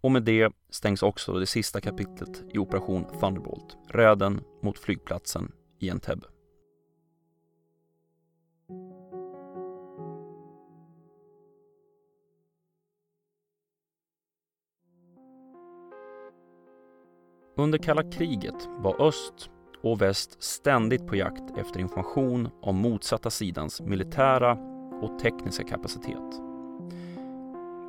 Och 0.00 0.12
med 0.12 0.22
det 0.22 0.52
stängs 0.70 1.02
också 1.02 1.32
det 1.32 1.46
sista 1.46 1.80
kapitlet 1.80 2.44
i 2.54 2.58
Operation 2.58 3.04
Thunderbolt, 3.20 3.76
räden 3.88 4.40
mot 4.62 4.78
flygplatsen 4.78 5.52
i 5.78 5.90
Entebbe. 5.90 6.26
Under 17.56 17.78
kalla 17.78 18.10
kriget 18.10 18.68
var 18.78 19.02
öst 19.02 19.50
och 19.82 20.02
väst 20.02 20.42
ständigt 20.42 21.06
på 21.06 21.16
jakt 21.16 21.58
efter 21.58 21.80
information 21.80 22.48
om 22.62 22.76
motsatta 22.76 23.30
sidans 23.30 23.80
militära 23.80 24.77
och 25.02 25.18
tekniska 25.18 25.64
kapacitet. 25.64 26.40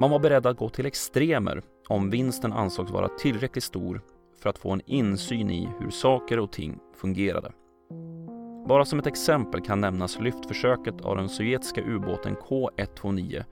Man 0.01 0.11
var 0.11 0.19
beredd 0.19 0.45
att 0.45 0.57
gå 0.57 0.69
till 0.69 0.85
extremer 0.85 1.61
om 1.87 2.09
vinsten 2.09 2.53
ansågs 2.53 2.91
vara 2.91 3.07
tillräckligt 3.07 3.63
stor 3.63 4.01
för 4.41 4.49
att 4.49 4.57
få 4.57 4.71
en 4.71 4.81
insyn 4.85 5.49
i 5.49 5.69
hur 5.79 5.89
saker 5.89 6.39
och 6.39 6.51
ting 6.51 6.79
fungerade. 6.95 7.51
Bara 8.67 8.85
som 8.85 8.99
ett 8.99 9.07
exempel 9.07 9.61
kan 9.61 9.81
nämnas 9.81 10.19
lyftförsöket 10.19 11.01
av 11.01 11.15
den 11.15 11.29
sovjetiska 11.29 11.81
ubåten 11.81 12.35
K129 12.35 13.43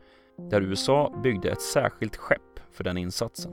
där 0.49 0.61
USA 0.61 1.19
byggde 1.23 1.51
ett 1.51 1.61
särskilt 1.61 2.15
skepp 2.15 2.59
för 2.71 2.83
den 2.83 2.97
insatsen. 2.97 3.51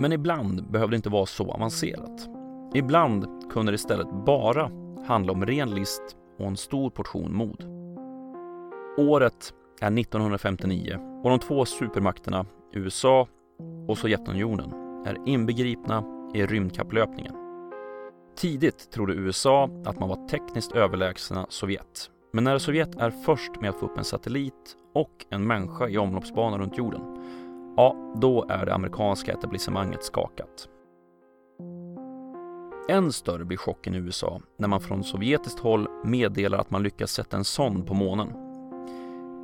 Men 0.00 0.12
ibland 0.12 0.70
behövde 0.70 0.94
det 0.94 0.96
inte 0.96 1.08
vara 1.08 1.26
så 1.26 1.52
avancerat. 1.52 2.28
Ibland 2.74 3.50
kunde 3.52 3.72
det 3.72 3.76
istället 3.76 4.24
bara 4.26 4.70
handla 5.06 5.32
om 5.32 5.46
ren 5.46 5.70
list 5.70 6.16
och 6.38 6.46
en 6.46 6.56
stor 6.56 6.90
portion 6.90 7.36
mod. 7.36 7.77
Året 8.98 9.54
är 9.80 9.98
1959 9.98 10.98
och 11.24 11.30
de 11.30 11.38
två 11.38 11.64
supermakterna 11.64 12.46
USA 12.72 13.28
och 13.88 13.98
Sovjetunionen 13.98 14.72
är 15.06 15.18
inbegripna 15.26 16.04
i 16.34 16.46
rymdkapplöpningen. 16.46 17.34
Tidigt 18.36 18.90
trodde 18.90 19.12
USA 19.12 19.70
att 19.84 20.00
man 20.00 20.08
var 20.08 20.28
tekniskt 20.28 20.72
överlägsna 20.72 21.46
Sovjet. 21.48 22.10
Men 22.32 22.44
när 22.44 22.58
Sovjet 22.58 22.96
är 22.96 23.10
först 23.10 23.60
med 23.60 23.70
att 23.70 23.80
få 23.80 23.86
upp 23.86 23.98
en 23.98 24.04
satellit 24.04 24.76
och 24.94 25.26
en 25.30 25.46
människa 25.46 25.88
i 25.88 25.98
omloppsbana 25.98 26.58
runt 26.58 26.78
jorden 26.78 27.02
ja, 27.76 28.14
då 28.16 28.46
är 28.48 28.66
det 28.66 28.74
amerikanska 28.74 29.32
etablissemanget 29.32 30.04
skakat. 30.04 30.68
Än 32.88 33.12
större 33.12 33.44
blir 33.44 33.58
chocken 33.58 33.94
i 33.94 33.98
USA 33.98 34.40
när 34.56 34.68
man 34.68 34.80
från 34.80 35.04
sovjetiskt 35.04 35.58
håll 35.58 35.88
meddelar 36.04 36.58
att 36.58 36.70
man 36.70 36.82
lyckats 36.82 37.12
sätta 37.12 37.36
en 37.36 37.44
sond 37.44 37.86
på 37.86 37.94
månen. 37.94 38.47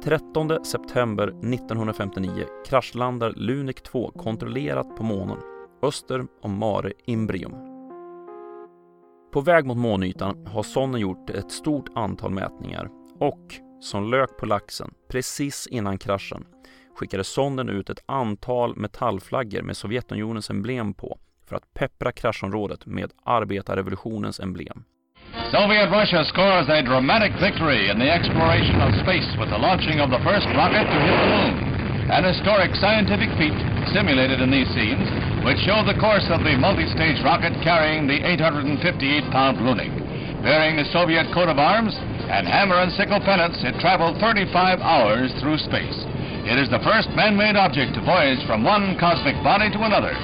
13 0.05 0.65
september 0.65 1.29
1959 1.29 2.45
kraschlandar 2.67 3.33
Lunik 3.37 3.83
2 3.83 4.11
kontrollerat 4.11 4.97
på 4.97 5.03
månen 5.03 5.39
öster 5.83 6.27
om 6.43 6.59
Mare 6.59 6.93
Imbrium. 7.07 7.53
På 9.33 9.41
väg 9.41 9.67
mot 9.67 9.77
månytan 9.77 10.47
har 10.47 10.63
sonden 10.63 11.01
gjort 11.01 11.31
ett 11.31 11.51
stort 11.51 11.89
antal 11.95 12.31
mätningar 12.31 12.91
och 13.21 13.55
som 13.81 14.11
lök 14.11 14.37
på 14.39 14.47
laxen 14.47 14.95
precis 15.09 15.67
innan 15.67 15.99
kraschen 15.99 16.47
skickade 16.97 17.25
sonden 17.25 17.69
ut 17.69 17.91
ett 17.91 18.05
antal 18.07 18.77
metallflaggor 18.77 19.63
med 19.63 19.77
Sovjetunionens 19.77 20.51
emblem 20.51 20.95
på 20.95 21.19
för 21.47 21.57
att 21.57 21.75
peppra 21.75 22.13
kraschområdet 22.13 22.87
med 22.87 23.13
arbetarrevolutionens 23.23 24.41
emblem. 24.41 24.85
Soviet 25.51 25.91
Russia 25.91 26.23
scores 26.31 26.71
a 26.71 26.79
dramatic 26.87 27.35
victory 27.43 27.91
in 27.91 27.99
the 27.99 28.07
exploration 28.07 28.79
of 28.79 28.95
space 29.03 29.27
with 29.35 29.51
the 29.51 29.59
launching 29.59 29.99
of 29.99 30.07
the 30.07 30.23
first 30.23 30.47
rocket 30.55 30.87
to 30.87 30.99
hit 31.03 31.17
the 31.19 31.31
moon. 31.35 31.55
An 32.07 32.23
historic 32.23 32.71
scientific 32.79 33.27
feat 33.35 33.55
simulated 33.91 34.39
in 34.39 34.51
these 34.55 34.71
scenes, 34.71 35.03
which 35.43 35.59
show 35.67 35.83
the 35.83 35.99
course 35.99 36.23
of 36.31 36.47
the 36.47 36.55
multi-stage 36.55 37.19
rocket 37.27 37.51
carrying 37.67 38.07
the 38.07 38.23
858-pound 38.23 39.59
Lunik. 39.59 39.91
Bearing 40.47 40.79
the 40.79 40.87
Soviet 40.95 41.27
coat 41.35 41.51
of 41.51 41.59
arms 41.59 41.99
and 42.31 42.47
hammer 42.47 42.79
and 42.79 42.93
sickle 42.95 43.19
pennants, 43.19 43.59
it 43.67 43.75
traveled 43.83 44.21
35 44.23 44.79
hours 44.79 45.35
through 45.43 45.59
space. 45.59 45.99
It 46.47 46.63
is 46.63 46.71
the 46.71 46.83
first 46.87 47.11
man-made 47.19 47.59
object 47.59 47.99
to 47.99 48.07
voyage 48.07 48.43
from 48.47 48.63
one 48.63 48.95
cosmic 49.03 49.35
body 49.43 49.67
to 49.75 49.83
another. 49.83 50.15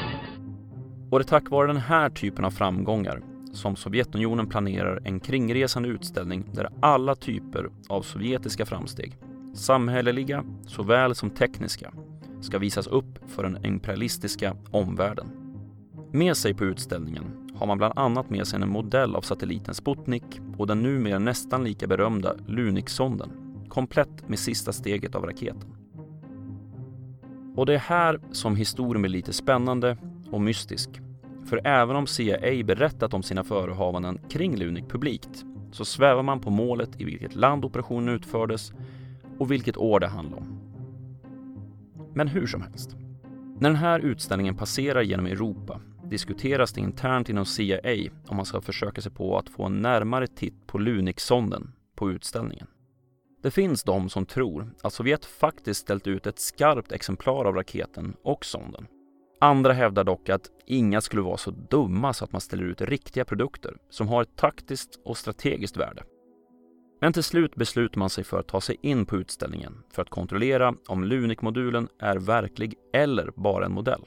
Och 1.10 1.18
det 1.18 1.24
är 1.24 1.28
tack 1.28 1.50
vare 1.50 1.66
den 1.66 1.76
här 1.76 2.10
typen 2.10 2.44
av 2.44 2.50
framgångar 2.50 3.29
som 3.52 3.76
Sovjetunionen 3.76 4.46
planerar 4.46 5.00
en 5.04 5.20
kringresande 5.20 5.88
utställning 5.88 6.44
där 6.52 6.68
alla 6.80 7.14
typer 7.14 7.70
av 7.88 8.02
sovjetiska 8.02 8.66
framsteg, 8.66 9.18
samhälleliga 9.54 10.44
såväl 10.66 11.14
som 11.14 11.30
tekniska, 11.30 11.92
ska 12.40 12.58
visas 12.58 12.86
upp 12.86 13.18
för 13.26 13.42
den 13.42 13.64
imperialistiska 13.64 14.56
omvärlden. 14.70 15.26
Med 16.12 16.36
sig 16.36 16.54
på 16.54 16.64
utställningen 16.64 17.50
har 17.54 17.66
man 17.66 17.78
bland 17.78 17.98
annat 17.98 18.30
med 18.30 18.46
sig 18.46 18.62
en 18.62 18.68
modell 18.68 19.16
av 19.16 19.20
satelliten 19.20 19.74
Sputnik 19.74 20.40
och 20.58 20.66
den 20.66 20.82
numera 20.82 21.18
nästan 21.18 21.64
lika 21.64 21.86
berömda 21.86 22.34
Lunik-sonden, 22.46 23.30
komplett 23.68 24.28
med 24.28 24.38
sista 24.38 24.72
steget 24.72 25.14
av 25.14 25.24
raketen. 25.24 25.74
Och 27.56 27.66
det 27.66 27.74
är 27.74 27.78
här 27.78 28.20
som 28.32 28.56
historien 28.56 29.02
blir 29.02 29.12
lite 29.12 29.32
spännande 29.32 29.96
och 30.30 30.40
mystisk. 30.40 30.90
För 31.50 31.60
även 31.64 31.96
om 31.96 32.06
CIA 32.06 32.64
berättat 32.64 33.14
om 33.14 33.22
sina 33.22 33.44
förehavanden 33.44 34.18
kring 34.28 34.56
Lunik 34.56 34.88
publikt 34.88 35.44
så 35.72 35.84
svävar 35.84 36.22
man 36.22 36.40
på 36.40 36.50
målet 36.50 37.00
i 37.00 37.04
vilket 37.04 37.34
land 37.34 37.64
operationen 37.64 38.14
utfördes 38.14 38.72
och 39.38 39.50
vilket 39.50 39.76
år 39.76 40.00
det 40.00 40.06
handlar 40.06 40.38
om. 40.38 40.60
Men 42.14 42.28
hur 42.28 42.46
som 42.46 42.62
helst. 42.62 42.96
När 43.58 43.68
den 43.68 43.76
här 43.76 44.00
utställningen 44.00 44.56
passerar 44.56 45.02
genom 45.02 45.26
Europa 45.26 45.80
diskuteras 46.04 46.72
det 46.72 46.80
internt 46.80 47.28
inom 47.28 47.46
CIA 47.46 48.10
om 48.26 48.36
man 48.36 48.46
ska 48.46 48.60
försöka 48.60 49.00
sig 49.00 49.12
på 49.12 49.38
att 49.38 49.48
få 49.48 49.64
en 49.64 49.82
närmare 49.82 50.26
titt 50.26 50.66
på 50.66 50.78
Lunik-sonden 50.78 51.72
på 51.96 52.10
utställningen. 52.10 52.66
Det 53.42 53.50
finns 53.50 53.82
de 53.82 54.08
som 54.08 54.26
tror 54.26 54.74
att 54.82 54.92
Sovjet 54.92 55.24
faktiskt 55.24 55.80
ställt 55.80 56.06
ut 56.06 56.26
ett 56.26 56.38
skarpt 56.38 56.92
exemplar 56.92 57.44
av 57.44 57.54
raketen 57.54 58.16
och 58.22 58.44
sonden. 58.44 58.86
Andra 59.42 59.72
hävdar 59.72 60.04
dock 60.04 60.28
att 60.28 60.50
inga 60.66 61.00
skulle 61.00 61.22
vara 61.22 61.36
så 61.36 61.50
dumma 61.50 62.12
så 62.12 62.24
att 62.24 62.32
man 62.32 62.40
ställer 62.40 62.64
ut 62.64 62.80
riktiga 62.80 63.24
produkter 63.24 63.76
som 63.90 64.08
har 64.08 64.22
ett 64.22 64.36
taktiskt 64.36 65.00
och 65.04 65.16
strategiskt 65.16 65.76
värde. 65.76 66.02
Men 67.00 67.12
till 67.12 67.22
slut 67.22 67.54
beslutar 67.54 67.98
man 67.98 68.10
sig 68.10 68.24
för 68.24 68.38
att 68.40 68.48
ta 68.48 68.60
sig 68.60 68.76
in 68.82 69.06
på 69.06 69.16
utställningen 69.16 69.82
för 69.90 70.02
att 70.02 70.10
kontrollera 70.10 70.74
om 70.86 71.04
Lunik-modulen 71.04 71.88
är 71.98 72.16
verklig 72.16 72.74
eller 72.92 73.30
bara 73.36 73.64
en 73.66 73.72
modell. 73.72 74.02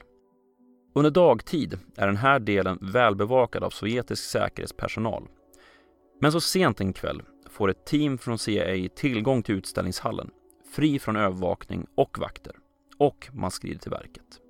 Under 0.94 1.10
dagtid 1.10 1.78
är 1.96 2.06
den 2.06 2.16
här 2.16 2.38
delen 2.38 2.78
välbevakad 2.80 3.64
av 3.64 3.70
sovjetisk 3.70 4.24
säkerhetspersonal. 4.24 5.28
Men 6.20 6.32
så 6.32 6.40
sent 6.40 6.80
en 6.80 6.92
kväll 6.92 7.22
får 7.50 7.70
ett 7.70 7.86
team 7.86 8.18
från 8.18 8.38
CIA 8.38 8.88
tillgång 8.96 9.42
till 9.42 9.54
utställningshallen, 9.54 10.30
fri 10.74 10.98
från 10.98 11.16
övervakning 11.16 11.86
och 11.94 12.18
vakter. 12.18 12.52
Och 12.98 13.28
man 13.32 13.50
skrider 13.50 13.78
till 13.78 13.90
verket. 13.90 14.40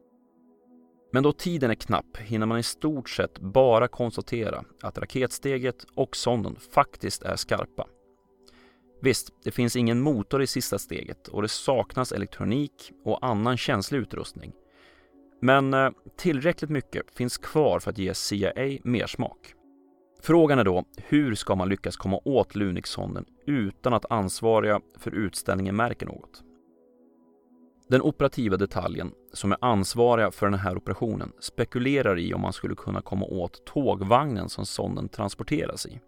Men 1.14 1.22
då 1.22 1.32
tiden 1.32 1.70
är 1.70 1.74
knapp 1.74 2.16
hinner 2.16 2.46
man 2.46 2.58
i 2.58 2.62
stort 2.62 3.08
sett 3.08 3.38
bara 3.38 3.88
konstatera 3.88 4.64
att 4.82 4.98
raketsteget 4.98 5.86
och 5.94 6.16
sonden 6.16 6.56
faktiskt 6.74 7.22
är 7.22 7.36
skarpa. 7.36 7.86
Visst, 9.02 9.28
det 9.44 9.50
finns 9.50 9.76
ingen 9.76 10.00
motor 10.00 10.42
i 10.42 10.46
sista 10.46 10.78
steget 10.78 11.28
och 11.28 11.42
det 11.42 11.48
saknas 11.48 12.12
elektronik 12.12 12.92
och 13.04 13.26
annan 13.26 13.56
känslig 13.56 13.98
utrustning. 13.98 14.52
Men 15.40 15.74
eh, 15.74 15.90
tillräckligt 16.16 16.70
mycket 16.70 17.16
finns 17.16 17.38
kvar 17.38 17.80
för 17.80 17.90
att 17.90 17.98
ge 17.98 18.14
CIA 18.14 18.78
mer 18.84 19.06
smak. 19.06 19.54
Frågan 20.22 20.58
är 20.58 20.64
då, 20.64 20.84
hur 20.96 21.34
ska 21.34 21.54
man 21.54 21.68
lyckas 21.68 21.96
komma 21.96 22.20
åt 22.24 22.54
Lunixsonden 22.54 23.24
utan 23.46 23.94
att 23.94 24.10
ansvariga 24.10 24.80
för 24.98 25.10
utställningen 25.10 25.76
märker 25.76 26.06
något? 26.06 26.42
Den 27.94 28.02
operativa 28.02 28.56
detaljen 28.56 29.12
som 29.32 29.52
är 29.52 29.58
ansvariga 29.60 30.30
för 30.30 30.46
den 30.46 30.58
här 30.58 30.76
operationen 30.76 31.32
spekulerar 31.40 32.18
i 32.18 32.34
om 32.34 32.40
man 32.40 32.52
skulle 32.52 32.74
kunna 32.74 33.00
komma 33.00 33.26
åt 33.26 33.64
tågvagnen 33.66 34.48
som 34.48 34.66
sonden 34.66 35.08
transporteras 35.08 35.86
i. 35.86 36.00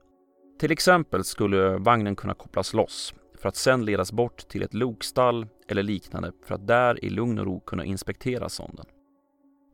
Till 0.61 0.73
exempel 0.73 1.25
skulle 1.25 1.79
vagnen 1.79 2.17
kunna 2.17 2.35
kopplas 2.35 2.75
loss 2.75 3.15
för 3.41 3.49
att 3.49 3.57
sedan 3.57 3.85
ledas 3.85 4.13
bort 4.13 4.49
till 4.49 4.63
ett 4.63 4.75
lokstall 4.75 5.47
eller 5.69 5.83
liknande 5.83 6.33
för 6.47 6.55
att 6.55 6.67
där 6.67 7.05
i 7.05 7.11
lugn 7.11 7.39
och 7.39 7.47
ro 7.47 7.61
kunna 7.61 7.85
inspektera 7.85 8.49
sonden. 8.49 8.87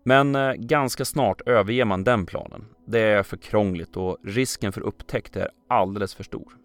Men 0.05 0.35
eh, 0.35 0.53
ganska 0.53 1.05
snart 1.05 1.41
överger 1.41 1.85
man 1.85 2.05
den 2.05 2.27
planen. 2.27 2.65
Det 2.87 3.01
är 3.01 3.23
för 3.23 3.37
krångligt 3.37 3.97
och 3.97 4.19
risken 4.25 4.73
för 4.73 4.81
upptäckt 4.81 5.37
är 5.37 5.51
alldeles 5.69 6.15
för 6.15 6.25
stor. 6.25 6.57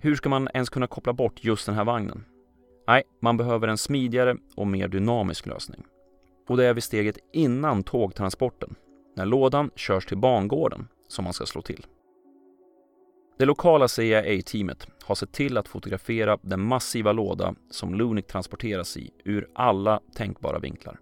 Hur 0.00 0.14
ska 0.14 0.28
man 0.28 0.48
ens 0.54 0.68
kunna 0.68 0.86
koppla 0.86 1.12
bort 1.12 1.44
just 1.44 1.66
den 1.66 1.74
här 1.74 1.84
vagnen? 1.84 2.24
Nej, 2.86 3.02
man 3.20 3.36
behöver 3.36 3.68
en 3.68 3.78
smidigare 3.78 4.36
och 4.54 4.66
mer 4.66 4.88
dynamisk 4.88 5.46
lösning. 5.46 5.84
Och 6.48 6.56
det 6.56 6.64
är 6.64 6.74
vid 6.74 6.84
steget 6.84 7.18
innan 7.32 7.82
tågtransporten, 7.82 8.74
när 9.16 9.26
lådan 9.26 9.70
körs 9.76 10.06
till 10.06 10.16
bangården, 10.16 10.88
som 11.08 11.24
man 11.24 11.32
ska 11.32 11.46
slå 11.46 11.62
till. 11.62 11.86
Det 13.38 13.44
lokala 13.44 13.88
CIA-teamet 13.88 14.88
har 15.04 15.14
sett 15.14 15.32
till 15.32 15.58
att 15.58 15.68
fotografera 15.68 16.38
den 16.42 16.60
massiva 16.60 17.12
låda 17.12 17.54
som 17.70 17.94
Lunik 17.94 18.26
transporteras 18.26 18.96
i 18.96 19.10
ur 19.24 19.48
alla 19.54 20.00
tänkbara 20.14 20.58
vinklar. 20.58 20.98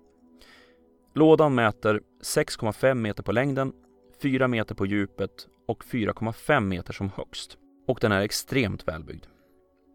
Lådan 1.14 1.54
mäter 1.54 2.00
6,5 2.22 2.94
meter 2.94 3.22
på 3.22 3.32
längden, 3.32 3.72
4 4.22 4.48
meter 4.48 4.74
på 4.74 4.86
djupet 4.86 5.48
och 5.68 5.84
4,5 5.84 6.60
meter 6.60 6.92
som 6.92 7.10
högst. 7.16 7.58
Och 7.86 7.98
den 8.00 8.12
är 8.12 8.20
extremt 8.20 8.88
välbyggd. 8.88 9.26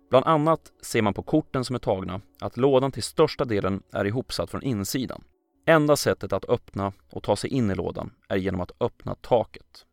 Bland 0.09 0.25
annat 0.25 0.71
ser 0.81 1.01
man 1.01 1.13
på 1.13 1.23
korten 1.23 1.65
som 1.65 1.75
är 1.75 1.79
tagna 1.79 2.21
att 2.41 2.57
lådan 2.57 2.91
till 2.91 3.03
största 3.03 3.45
delen 3.45 3.83
är 3.91 4.05
ihopsatt 4.05 4.49
från 4.49 4.63
insidan. 4.63 5.23
Enda 5.65 5.95
sättet 5.95 6.33
att 6.33 6.49
öppna 6.49 6.93
och 7.09 7.23
ta 7.23 7.35
sig 7.35 7.49
in 7.49 7.71
i 7.71 7.75
lådan 7.75 8.11
är 8.29 8.37
genom 8.37 8.61
att 8.61 8.71
öppna 8.79 9.15
taket. 9.15 9.85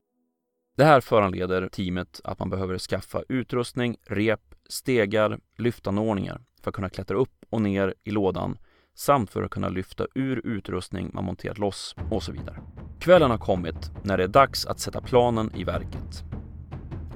Det 0.77 0.85
här 0.85 1.01
föranleder 1.01 1.69
teamet 1.69 2.21
att 2.25 2.39
man 2.39 2.51
behöver 2.51 2.79
skaffa 2.79 3.23
utrustning, 3.29 3.97
rep, 4.07 4.55
stegar, 4.69 5.39
lyftanordningar 5.59 6.41
för 6.63 6.71
att 6.71 6.75
kunna 6.75 6.91
klättra 6.91 7.17
upp 7.17 7.45
och 7.51 7.63
ner 7.63 7.95
i 8.05 8.11
lådan 8.11 8.59
samt 8.95 9.31
för 9.31 9.43
att 9.43 9.51
kunna 9.51 9.69
lyfta 9.69 10.07
ur 10.15 10.47
utrustning 10.47 11.11
man 11.15 11.25
monterat 11.25 11.59
loss 11.59 11.95
och 12.11 12.23
så 12.23 12.33
vidare. 12.33 12.59
Kvällen 13.01 13.31
har 13.31 13.39
kommit 13.39 13.91
när 14.03 14.17
det 14.19 14.25
är 14.25 14.29
dags 14.29 14.67
att 14.67 14.81
sätta 14.81 15.01
planen 15.01 15.53
i 15.55 15.65
verket. 15.65 16.25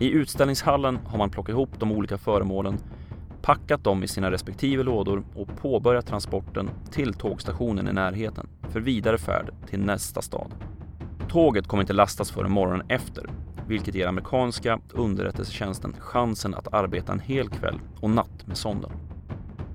I 0.00 0.10
utställningshallen 0.10 0.98
har 1.06 1.18
man 1.18 1.30
plockat 1.30 1.52
ihop 1.52 1.70
de 1.78 1.92
olika 1.92 2.18
föremålen, 2.18 2.78
packat 3.42 3.84
dem 3.84 4.04
i 4.04 4.08
sina 4.08 4.30
respektive 4.30 4.82
lådor 4.82 5.22
och 5.34 5.48
påbörjat 5.56 6.06
transporten 6.06 6.70
till 6.90 7.14
tågstationen 7.14 7.88
i 7.88 7.92
närheten 7.92 8.48
för 8.68 8.80
vidare 8.80 9.18
färd 9.18 9.50
till 9.66 9.80
nästa 9.80 10.22
stad. 10.22 10.54
Tåget 11.28 11.66
kommer 11.66 11.82
inte 11.82 11.92
lastas 11.92 12.30
förrän 12.30 12.52
morgonen 12.52 12.86
efter, 12.88 13.30
vilket 13.66 13.94
ger 13.94 14.06
amerikanska 14.06 14.80
underrättelsetjänsten 14.92 15.94
chansen 15.98 16.54
att 16.54 16.74
arbeta 16.74 17.12
en 17.12 17.20
hel 17.20 17.48
kväll 17.48 17.80
och 18.00 18.10
natt 18.10 18.46
med 18.46 18.56
sonden. 18.56 18.90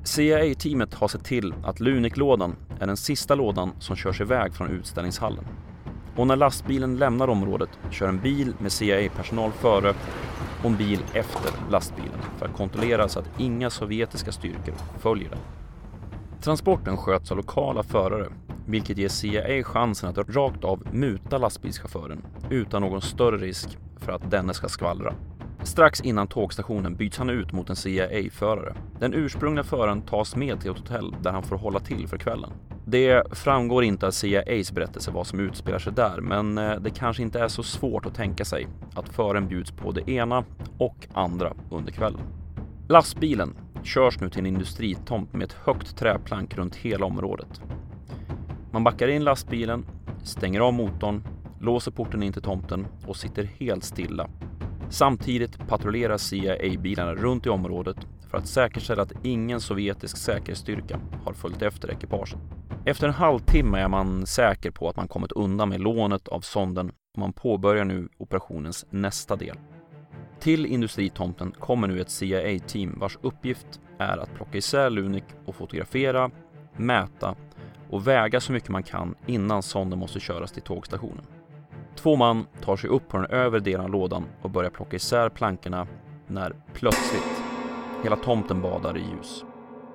CIA-teamet 0.04 0.94
har 0.94 1.08
sett 1.08 1.24
till 1.24 1.54
att 1.64 1.80
Lunik-lådan 1.80 2.56
är 2.80 2.88
den 2.88 2.98
sista 2.98 3.36
lådan 3.36 3.72
som 3.80 3.96
körs 3.96 4.22
iväg 4.22 4.54
från 4.54 4.70
utställningshallen. 4.70 5.46
Och 6.16 6.28
när 6.28 6.36
lastbilen 6.36 6.98
lämnar 6.98 7.28
området 7.28 7.70
kör 7.92 8.08
en 8.08 8.20
bil 8.20 8.54
med 8.60 8.72
CIA-personal 8.72 9.52
före 9.52 9.94
och 10.60 10.66
en 10.66 10.78
bil 10.78 11.00
efter 11.14 11.52
lastbilen 11.72 12.20
för 12.38 12.46
att 12.46 12.58
kontrollera 12.58 13.10
så 13.10 13.20
att 13.20 13.30
inga 13.40 13.70
sovjetiska 13.70 14.32
styrkor 14.32 14.74
följer 15.00 15.30
den. 15.30 15.40
Transporten 16.42 16.98
sköts 16.98 17.32
av 17.32 17.38
lokala 17.38 17.84
förare, 17.84 18.28
vilket 18.68 18.98
ger 18.98 19.10
CIA 19.10 19.64
chansen 19.64 20.10
att 20.10 20.36
rakt 20.36 20.64
av 20.64 20.88
muta 20.92 21.38
lastbilschauffören 21.38 22.22
utan 22.50 22.82
någon 22.82 23.02
större 23.02 23.38
risk 23.38 23.78
för 23.98 24.12
att 24.12 24.32
denne 24.32 24.54
ska 24.54 24.70
skvallra. 24.70 25.14
Strax 25.64 26.02
innan 26.02 26.28
tågstationen 26.28 26.96
byts 26.96 27.18
han 27.18 27.30
ut 27.30 27.52
mot 27.52 27.70
en 27.70 27.76
CIA-förare. 27.76 28.76
Den 29.00 29.14
ursprungliga 29.14 29.64
föraren 29.64 30.02
tas 30.02 30.36
med 30.36 30.62
till 30.62 30.72
ett 30.72 30.78
hotell 30.78 31.16
där 31.22 31.32
han 31.32 31.44
får 31.44 31.56
hålla 31.56 31.80
till 31.80 32.08
för 32.08 32.18
kvällen. 32.18 32.52
Det 32.88 33.24
framgår 33.32 33.84
inte 33.84 34.08
av 34.08 34.12
CIAs 34.12 34.72
berättelse 34.72 35.12
vad 35.12 35.28
som 35.28 35.40
utspelar 35.40 35.80
sig 35.80 35.94
där, 35.94 36.22
men 36.22 36.58
eh, 36.58 36.76
det 36.76 36.90
kanske 36.90 37.24
inte 37.24 37.40
är 37.40 37.48
så 37.48 37.64
svårt 37.64 38.06
att 38.06 38.16
tänka 38.16 38.46
sig 38.46 38.68
att 38.96 39.10
fören 39.10 39.48
bjuds 39.48 39.72
på 39.72 39.92
det 39.92 40.10
ena 40.12 40.44
och 40.78 41.08
andra 41.14 41.54
under 41.72 41.92
kvällen. 41.92 42.22
Lastbilen 42.88 43.56
körs 43.84 44.20
nu 44.20 44.30
till 44.30 44.40
en 44.40 44.46
industritomt 44.46 45.34
med 45.34 45.44
ett 45.44 45.54
högt 45.54 45.98
träplank 45.98 46.58
runt 46.58 46.76
hela 46.76 47.06
området. 47.06 47.62
Man 48.72 48.84
backar 48.84 49.08
in 49.08 49.24
lastbilen, 49.24 49.86
stänger 50.24 50.60
av 50.60 50.74
motorn, 50.74 51.24
låser 51.60 51.92
porten 51.92 52.24
in 52.24 52.34
till 52.34 52.42
tomten 52.42 52.88
och 53.08 53.16
sitter 53.16 53.44
helt 53.44 53.84
stilla 53.84 54.30
Samtidigt 54.90 55.68
patrullerar 55.68 56.18
CIA-bilarna 56.18 57.16
runt 57.16 57.46
i 57.46 57.50
området 57.50 57.98
för 58.36 58.40
att 58.40 58.48
säkerställa 58.48 59.02
att 59.02 59.12
ingen 59.24 59.62
sovjetisk 59.62 60.18
säkerhetsstyrka 60.18 61.00
har 61.26 61.34
följt 61.34 61.62
efter 61.62 61.92
ekipaget. 61.92 62.38
Efter 62.86 63.08
en 63.08 63.14
halvtimme 63.14 63.80
är 63.80 63.88
man 63.88 64.26
säker 64.26 64.72
på 64.72 64.90
att 64.90 64.96
man 64.96 65.08
kommit 65.08 65.32
undan 65.32 65.70
med 65.70 65.82
lånet 65.82 66.28
av 66.28 66.42
sonden 66.42 66.90
och 66.90 67.20
man 67.20 67.34
påbörjar 67.34 67.86
nu 67.86 68.10
operationens 68.18 68.86
nästa 68.90 69.36
del. 69.36 69.58
Till 70.40 70.66
industritomten 70.66 71.52
kommer 71.52 71.88
nu 71.88 72.02
ett 72.02 72.10
CIA-team 72.10 73.00
vars 73.00 73.18
uppgift 73.22 73.82
är 74.00 74.18
att 74.18 74.34
plocka 74.36 74.58
isär 74.58 74.90
Lunik 74.90 75.26
och 75.46 75.56
fotografera, 75.56 76.32
mäta 76.78 77.36
och 77.90 78.08
väga 78.08 78.40
så 78.40 78.52
mycket 78.52 78.70
man 78.70 78.84
kan 78.84 79.16
innan 79.26 79.64
sonden 79.64 80.00
måste 80.00 80.20
köras 80.20 80.52
till 80.52 80.64
tågstationen. 80.64 81.26
Två 81.96 82.16
man 82.16 82.46
tar 82.62 82.76
sig 82.76 82.90
upp 82.90 83.10
på 83.10 83.18
den 83.18 83.26
övre 83.32 83.60
delen 83.60 83.86
av 83.86 83.90
lådan 83.92 84.24
och 84.42 84.50
börjar 84.50 84.70
plocka 84.70 84.96
isär 84.96 85.30
plankorna 85.30 85.88
när 86.28 86.56
plötsligt 86.74 87.35
hela 88.04 88.16
tomten 88.16 88.62
badar 88.62 88.98
i 88.98 89.02
ljus. 89.02 89.46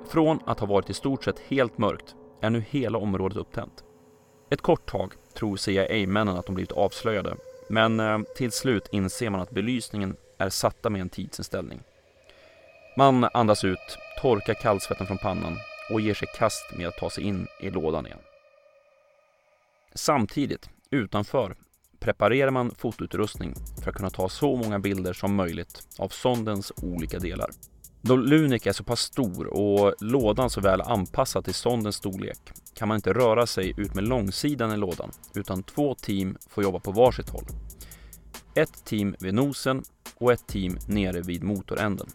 Från 0.08 0.40
att 0.46 0.60
ha 0.60 0.66
varit 0.66 0.90
i 0.90 0.94
stort 0.94 1.24
sett 1.24 1.38
helt 1.38 1.78
mörkt 1.78 2.14
är 2.40 2.50
nu 2.50 2.64
hela 2.70 2.98
området 2.98 3.38
upptänt. 3.38 3.84
Ett 4.50 4.60
kort 4.60 4.90
tag 4.90 5.12
tror 5.34 5.56
CIA-männen 5.56 6.36
att 6.36 6.46
de 6.46 6.54
blivit 6.54 6.72
avslöjade, 6.72 7.36
men 7.68 8.00
eh, 8.00 8.18
till 8.36 8.52
slut 8.52 8.88
inser 8.92 9.30
man 9.30 9.40
att 9.40 9.50
belysningen 9.50 10.16
är 10.38 10.48
satta 10.48 10.90
med 10.90 11.00
en 11.00 11.08
tidsinställning. 11.08 11.80
Man 12.96 13.28
andas 13.34 13.64
ut, 13.64 13.98
torkar 14.22 14.54
kallsvetten 14.54 15.06
från 15.06 15.18
pannan 15.18 15.56
och 15.90 16.00
ger 16.00 16.14
sig 16.14 16.28
kast 16.38 16.76
med 16.76 16.88
att 16.88 16.98
ta 16.98 17.10
sig 17.10 17.24
in 17.24 17.46
i 17.60 17.70
lådan 17.70 18.06
igen. 18.06 18.18
Samtidigt, 19.94 20.70
utanför, 20.90 21.56
preparerar 21.98 22.50
man 22.50 22.74
fotoutrustning 22.74 23.54
för 23.82 23.90
att 23.90 23.96
kunna 23.96 24.10
ta 24.10 24.28
så 24.28 24.56
många 24.56 24.78
bilder 24.78 25.12
som 25.12 25.34
möjligt 25.34 25.88
av 25.98 26.08
sondens 26.08 26.72
olika 26.82 27.18
delar. 27.18 27.50
Då 28.02 28.16
Lunik 28.16 28.66
är 28.66 28.72
så 28.72 28.84
pass 28.84 29.00
stor 29.00 29.46
och 29.46 29.94
lådan 30.00 30.50
så 30.50 30.60
väl 30.60 30.80
anpassad 30.80 31.44
till 31.44 31.54
sondens 31.54 31.96
storlek 31.96 32.38
kan 32.74 32.88
man 32.88 32.94
inte 32.94 33.12
röra 33.12 33.46
sig 33.46 33.74
ut 33.76 33.94
med 33.94 34.04
långsidan 34.04 34.72
i 34.72 34.76
lådan 34.76 35.10
utan 35.34 35.62
två 35.62 35.94
team 35.94 36.36
får 36.48 36.64
jobba 36.64 36.78
på 36.78 36.92
varsitt 36.92 37.28
håll. 37.28 37.44
Ett 38.54 38.84
team 38.84 39.16
vid 39.20 39.34
nosen 39.34 39.82
och 40.18 40.32
ett 40.32 40.46
team 40.46 40.78
nere 40.88 41.20
vid 41.20 41.42
motoränden. 41.42 42.08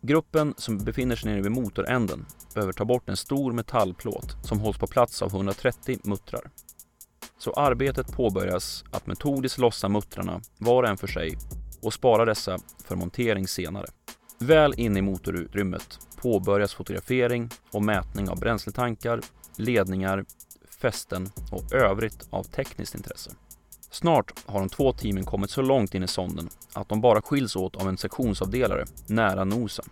Gruppen 0.00 0.54
som 0.56 0.78
befinner 0.78 1.16
sig 1.16 1.30
nere 1.30 1.42
vid 1.42 1.52
motoränden 1.52 2.26
behöver 2.54 2.72
ta 2.72 2.84
bort 2.84 3.08
en 3.08 3.16
stor 3.16 3.52
metallplåt 3.52 4.36
som 4.42 4.60
hålls 4.60 4.78
på 4.78 4.86
plats 4.86 5.22
av 5.22 5.28
130 5.28 5.98
muttrar. 6.04 6.50
Så 7.38 7.52
arbetet 7.52 8.12
påbörjas 8.12 8.84
att 8.90 9.06
metodiskt 9.06 9.58
lossa 9.58 9.88
muttrarna 9.88 10.40
var 10.58 10.82
och 10.82 10.88
en 10.88 10.96
för 10.96 11.06
sig 11.06 11.38
och 11.82 11.94
spara 11.94 12.24
dessa 12.24 12.58
för 12.84 12.96
montering 12.96 13.48
senare. 13.48 13.86
Väl 14.40 14.74
inne 14.80 14.98
i 14.98 15.02
motorutrymmet 15.02 15.98
påbörjas 16.16 16.74
fotografering 16.74 17.50
och 17.70 17.82
mätning 17.82 18.28
av 18.28 18.40
bränsletankar, 18.40 19.20
ledningar, 19.56 20.24
fästen 20.80 21.30
och 21.52 21.72
övrigt 21.72 22.28
av 22.30 22.42
tekniskt 22.42 22.94
intresse. 22.94 23.30
Snart 23.90 24.32
har 24.46 24.60
de 24.60 24.68
två 24.68 24.92
teamen 24.92 25.24
kommit 25.24 25.50
så 25.50 25.62
långt 25.62 25.94
in 25.94 26.02
i 26.02 26.08
sonden 26.08 26.48
att 26.72 26.88
de 26.88 27.00
bara 27.00 27.22
skiljs 27.22 27.56
åt 27.56 27.76
av 27.76 27.88
en 27.88 27.98
sektionsavdelare 27.98 28.84
nära 29.06 29.44
nosen. 29.44 29.84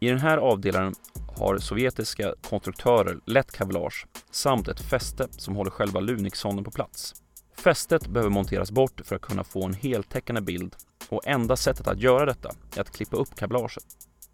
I 0.00 0.08
den 0.08 0.18
här 0.18 0.38
avdelaren 0.38 0.94
har 1.38 1.58
sovjetiska 1.58 2.34
konstruktörer 2.48 3.18
lätt 3.24 3.52
kavlage 3.52 4.06
samt 4.30 4.68
ett 4.68 4.80
fäste 4.80 5.28
som 5.30 5.56
håller 5.56 5.70
själva 5.70 6.00
Lunik-sonden 6.00 6.64
på 6.64 6.70
plats. 6.70 7.14
Fästet 7.58 8.08
behöver 8.08 8.30
monteras 8.30 8.70
bort 8.70 9.00
för 9.04 9.16
att 9.16 9.22
kunna 9.22 9.44
få 9.44 9.64
en 9.64 9.74
heltäckande 9.74 10.40
bild 10.40 10.76
och 11.08 11.26
enda 11.26 11.56
sättet 11.56 11.88
att 11.88 12.00
göra 12.00 12.26
detta 12.26 12.50
är 12.76 12.80
att 12.80 12.90
klippa 12.90 13.16
upp 13.16 13.34
kablaget. 13.36 13.84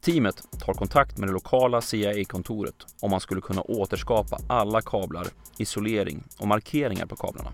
Teamet 0.00 0.60
tar 0.60 0.74
kontakt 0.74 1.18
med 1.18 1.28
det 1.28 1.32
lokala 1.32 1.80
CIA-kontoret 1.80 2.74
om 3.00 3.10
man 3.10 3.20
skulle 3.20 3.40
kunna 3.40 3.62
återskapa 3.62 4.38
alla 4.48 4.82
kablar, 4.82 5.26
isolering 5.58 6.24
och 6.38 6.48
markeringar 6.48 7.06
på 7.06 7.16
kablarna. 7.16 7.50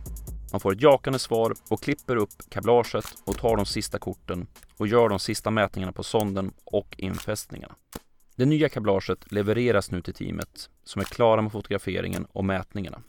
Man 0.52 0.61
får 0.61 0.72
ett 0.72 0.83
jakande 0.83 1.18
svar 1.18 1.54
och 1.70 1.83
klipper 1.83 2.16
upp 2.16 2.33
kablaget 2.48 3.04
och 3.24 3.38
tar 3.38 3.56
de 3.56 3.66
sista 3.66 3.98
korten 3.98 4.46
och 4.76 4.87
gör 4.87 5.09
de 5.09 5.18
sista 5.18 5.50
mätningarna 5.50 5.92
på 5.92 6.02
sonden 6.02 6.52
och 6.64 6.94
infästningarna. 6.98 7.74
Det 8.37 8.46
nya 8.46 8.68
kablaget 8.68 9.33
levereras 9.33 9.90
nu 9.90 10.02
till 10.02 10.14
teamet 10.14 10.70
som 10.85 11.00
är 11.00 11.04
klara 11.04 11.42
med 11.42 11.52
fotograferingen 11.52 12.26
och 12.33 12.44
mätningarna. 12.44 13.02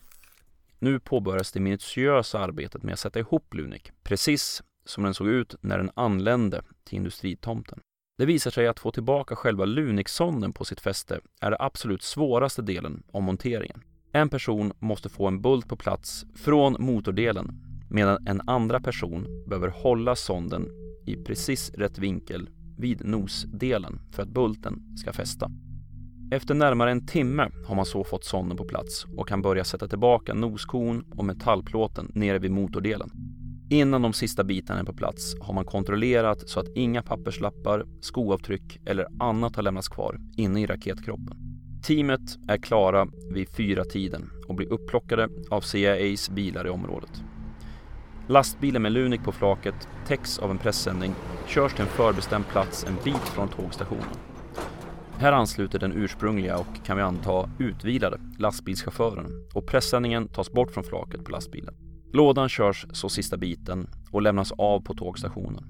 Nu 0.84 1.00
påbörjas 1.00 1.52
det 1.52 1.60
minutiösa 1.60 2.39
arbetet 2.39 2.84
med 2.84 2.94
att 2.94 3.00
sätta 3.00 3.20
ihop 3.20 3.54
Lunik, 3.54 3.91
precis 4.04 4.63
som 4.86 5.04
den 5.04 5.13
såg 5.13 5.28
ut 5.28 5.56
när 5.62 5.78
den 5.78 5.91
anlände 5.96 6.63
till 6.84 6.98
industritomten. 6.98 7.80
Det 8.17 8.26
visar 8.26 8.52
sig 8.52 8.67
att 8.67 8.80
få 8.80 8.91
tillbaka 8.91 9.36
själva 9.36 9.65
Lunik-sonden 9.65 10.54
på 10.54 10.65
sitt 10.65 10.82
fäste 10.82 11.20
är 11.41 11.52
det 11.52 11.58
absolut 11.60 12.04
svåraste 12.04 12.62
delen 12.62 13.04
av 13.12 13.22
monteringen. 13.22 13.84
En 14.12 14.30
person 14.30 14.74
måste 14.80 15.10
få 15.10 15.28
en 15.28 15.41
bult 15.41 15.67
på 15.67 15.76
plats 15.76 16.26
från 16.36 16.76
motordelen 16.80 17.52
medan 17.89 18.28
en 18.28 18.41
andra 18.50 18.80
person 18.80 19.46
behöver 19.48 19.67
hålla 19.67 20.15
sonden 20.15 20.67
i 21.06 21.15
precis 21.15 21.72
rätt 21.74 21.98
vinkel 21.98 22.50
vid 22.78 23.06
nosdelen 23.06 24.00
för 24.12 24.24
att 24.24 24.30
bulten 24.30 24.98
ska 24.98 25.13
fästa. 25.13 25.52
Efter 26.34 26.54
närmare 26.54 26.91
en 26.91 27.06
timme 27.06 27.50
har 27.65 27.76
man 27.76 27.86
så 27.86 28.04
fått 28.04 28.24
sonden 28.24 28.58
på 28.58 28.65
plats 28.65 29.06
och 29.17 29.28
kan 29.28 29.41
börja 29.41 29.63
sätta 29.63 29.88
tillbaka 29.88 30.34
noskon 30.34 31.06
och 31.17 31.26
metallplåten 31.26 32.12
nere 32.15 32.39
vid 32.39 32.52
motordelen. 32.52 33.12
Innan 33.70 34.02
de 34.02 34.13
sista 34.13 34.44
bitarna 34.44 34.80
är 34.80 34.84
på 34.84 34.94
plats 34.94 35.36
har 35.41 35.54
man 35.54 35.65
kontrollerat 35.65 36.50
så 36.50 36.60
att 36.60 36.76
inga 36.76 37.02
papperslappar, 37.02 37.86
skoavtryck 38.02 38.80
eller 38.86 39.08
annat 39.20 39.56
har 39.56 39.63
lämnats 39.63 39.89
kvar 39.89 40.20
inne 40.38 40.62
i 40.62 40.65
raketkroppen. 40.65 41.38
Teamet 41.84 42.38
är 42.48 42.58
klara 42.58 43.08
vid 43.34 43.50
fyra 43.50 43.84
tiden 43.84 44.30
och 44.48 44.56
blir 44.56 44.74
upplockade 44.74 45.30
av 45.50 45.62
CIAs 45.62 46.30
bilar 46.30 46.67
i 46.67 46.70
området. 46.70 47.24
Lastbilen 48.28 48.82
med 48.82 48.91
Lunik 48.91 49.24
på 49.24 49.32
flaket 49.32 49.88
täcks 50.08 50.39
av 50.39 50.52
en 50.52 50.58
pressändning, 50.58 51.13
körs 51.48 51.74
till 51.74 51.82
en 51.82 51.88
förbestämd 51.88 52.48
plats 52.48 52.86
en 52.88 52.96
bit 53.04 53.30
från 53.36 53.50
tågstationen. 53.50 54.31
Här 55.21 55.31
ansluter 55.31 55.79
den 55.79 55.93
ursprungliga 55.93 56.57
och, 56.57 56.86
kan 56.86 56.97
vi 56.97 57.03
anta, 57.03 57.49
utvilade 57.60 58.19
lastbilschauffören 58.39 59.49
och 59.53 59.67
pressändningen 59.67 60.27
tas 60.27 60.51
bort 60.51 60.71
från 60.71 60.84
flaket 60.84 61.25
på 61.25 61.31
lastbilen. 61.31 61.75
Lådan 62.13 62.49
körs 62.49 62.86
så 62.91 63.10
sista 63.10 63.38
biten 63.38 63.88
och 64.12 64.21
lämnas 64.21 64.51
av 64.51 64.79
på 64.79 64.93
tågstationen. 64.93 65.63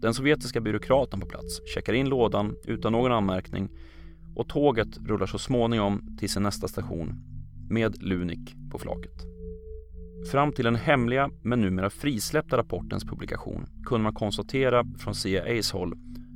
Den 0.00 0.14
sovjetiska 0.14 0.60
byråkraten 0.60 1.20
på 1.20 1.26
plats 1.26 1.60
checkar 1.74 1.92
in 1.92 2.08
lådan 2.08 2.56
utan 2.64 2.92
någon 2.92 3.12
anmärkning 3.12 3.68
och 4.36 4.48
tåget 4.48 4.98
rullar 5.06 5.26
så 5.26 5.38
småningom 5.38 6.16
till 6.18 6.30
sin 6.30 6.42
nästa 6.42 6.68
station 6.68 7.14
med 7.70 8.02
Lunik 8.02 8.54
på 8.70 8.78
flaket. 8.78 9.22
Fram 10.30 10.52
till 10.52 10.64
den 10.64 10.76
hemliga 10.76 11.30
men 11.42 11.60
numera 11.60 11.90
frisläppta 11.90 12.56
rapportens 12.56 13.04
publikation 13.04 13.66
kunde 13.86 14.02
man 14.02 14.14
konstatera 14.14 14.84
från 14.98 15.14
CIAs 15.14 15.72
håll 15.72 15.94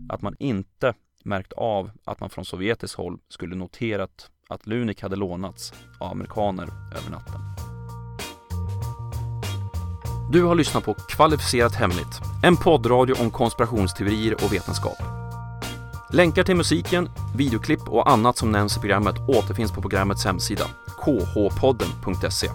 att 0.09 0.23
man 0.23 0.35
inte 0.39 0.95
märkt 1.25 1.53
av 1.53 1.91
att 2.05 2.21
man 2.21 2.31
från 2.31 2.45
sovjetiskt 2.45 2.97
håll 2.97 3.19
skulle 3.29 3.57
noterat 3.57 4.31
att 4.49 4.67
Lunik 4.67 5.03
hade 5.03 5.17
lånats 5.17 5.73
av 5.99 6.11
amerikaner 6.11 6.69
över 6.97 7.11
natten. 7.11 7.41
Du 10.33 10.43
har 10.43 10.55
lyssnat 10.55 10.85
på 10.85 10.95
Kvalificerat 10.95 11.75
Hemligt, 11.75 12.21
en 12.43 12.57
poddradio 12.57 13.15
om 13.21 13.31
konspirationsteorier 13.31 14.35
och 14.35 14.53
vetenskap. 14.53 14.99
Länkar 16.13 16.45
till 16.45 16.57
musiken, 16.57 17.11
videoklipp 17.37 17.89
och 17.89 18.11
annat 18.11 18.37
som 18.37 18.53
nämns 18.53 18.77
i 18.77 18.81
programmet 18.81 19.17
återfinns 19.29 19.73
på 19.73 19.81
programmets 19.81 20.25
hemsida, 20.25 20.65
khpodden.se. 20.87 22.49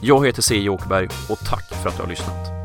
Jag 0.00 0.26
heter 0.26 0.42
C. 0.42 0.68
Åkerberg 0.68 1.08
och 1.30 1.38
tack 1.38 1.74
för 1.82 1.88
att 1.88 1.96
du 1.96 2.02
har 2.02 2.08
lyssnat. 2.08 2.59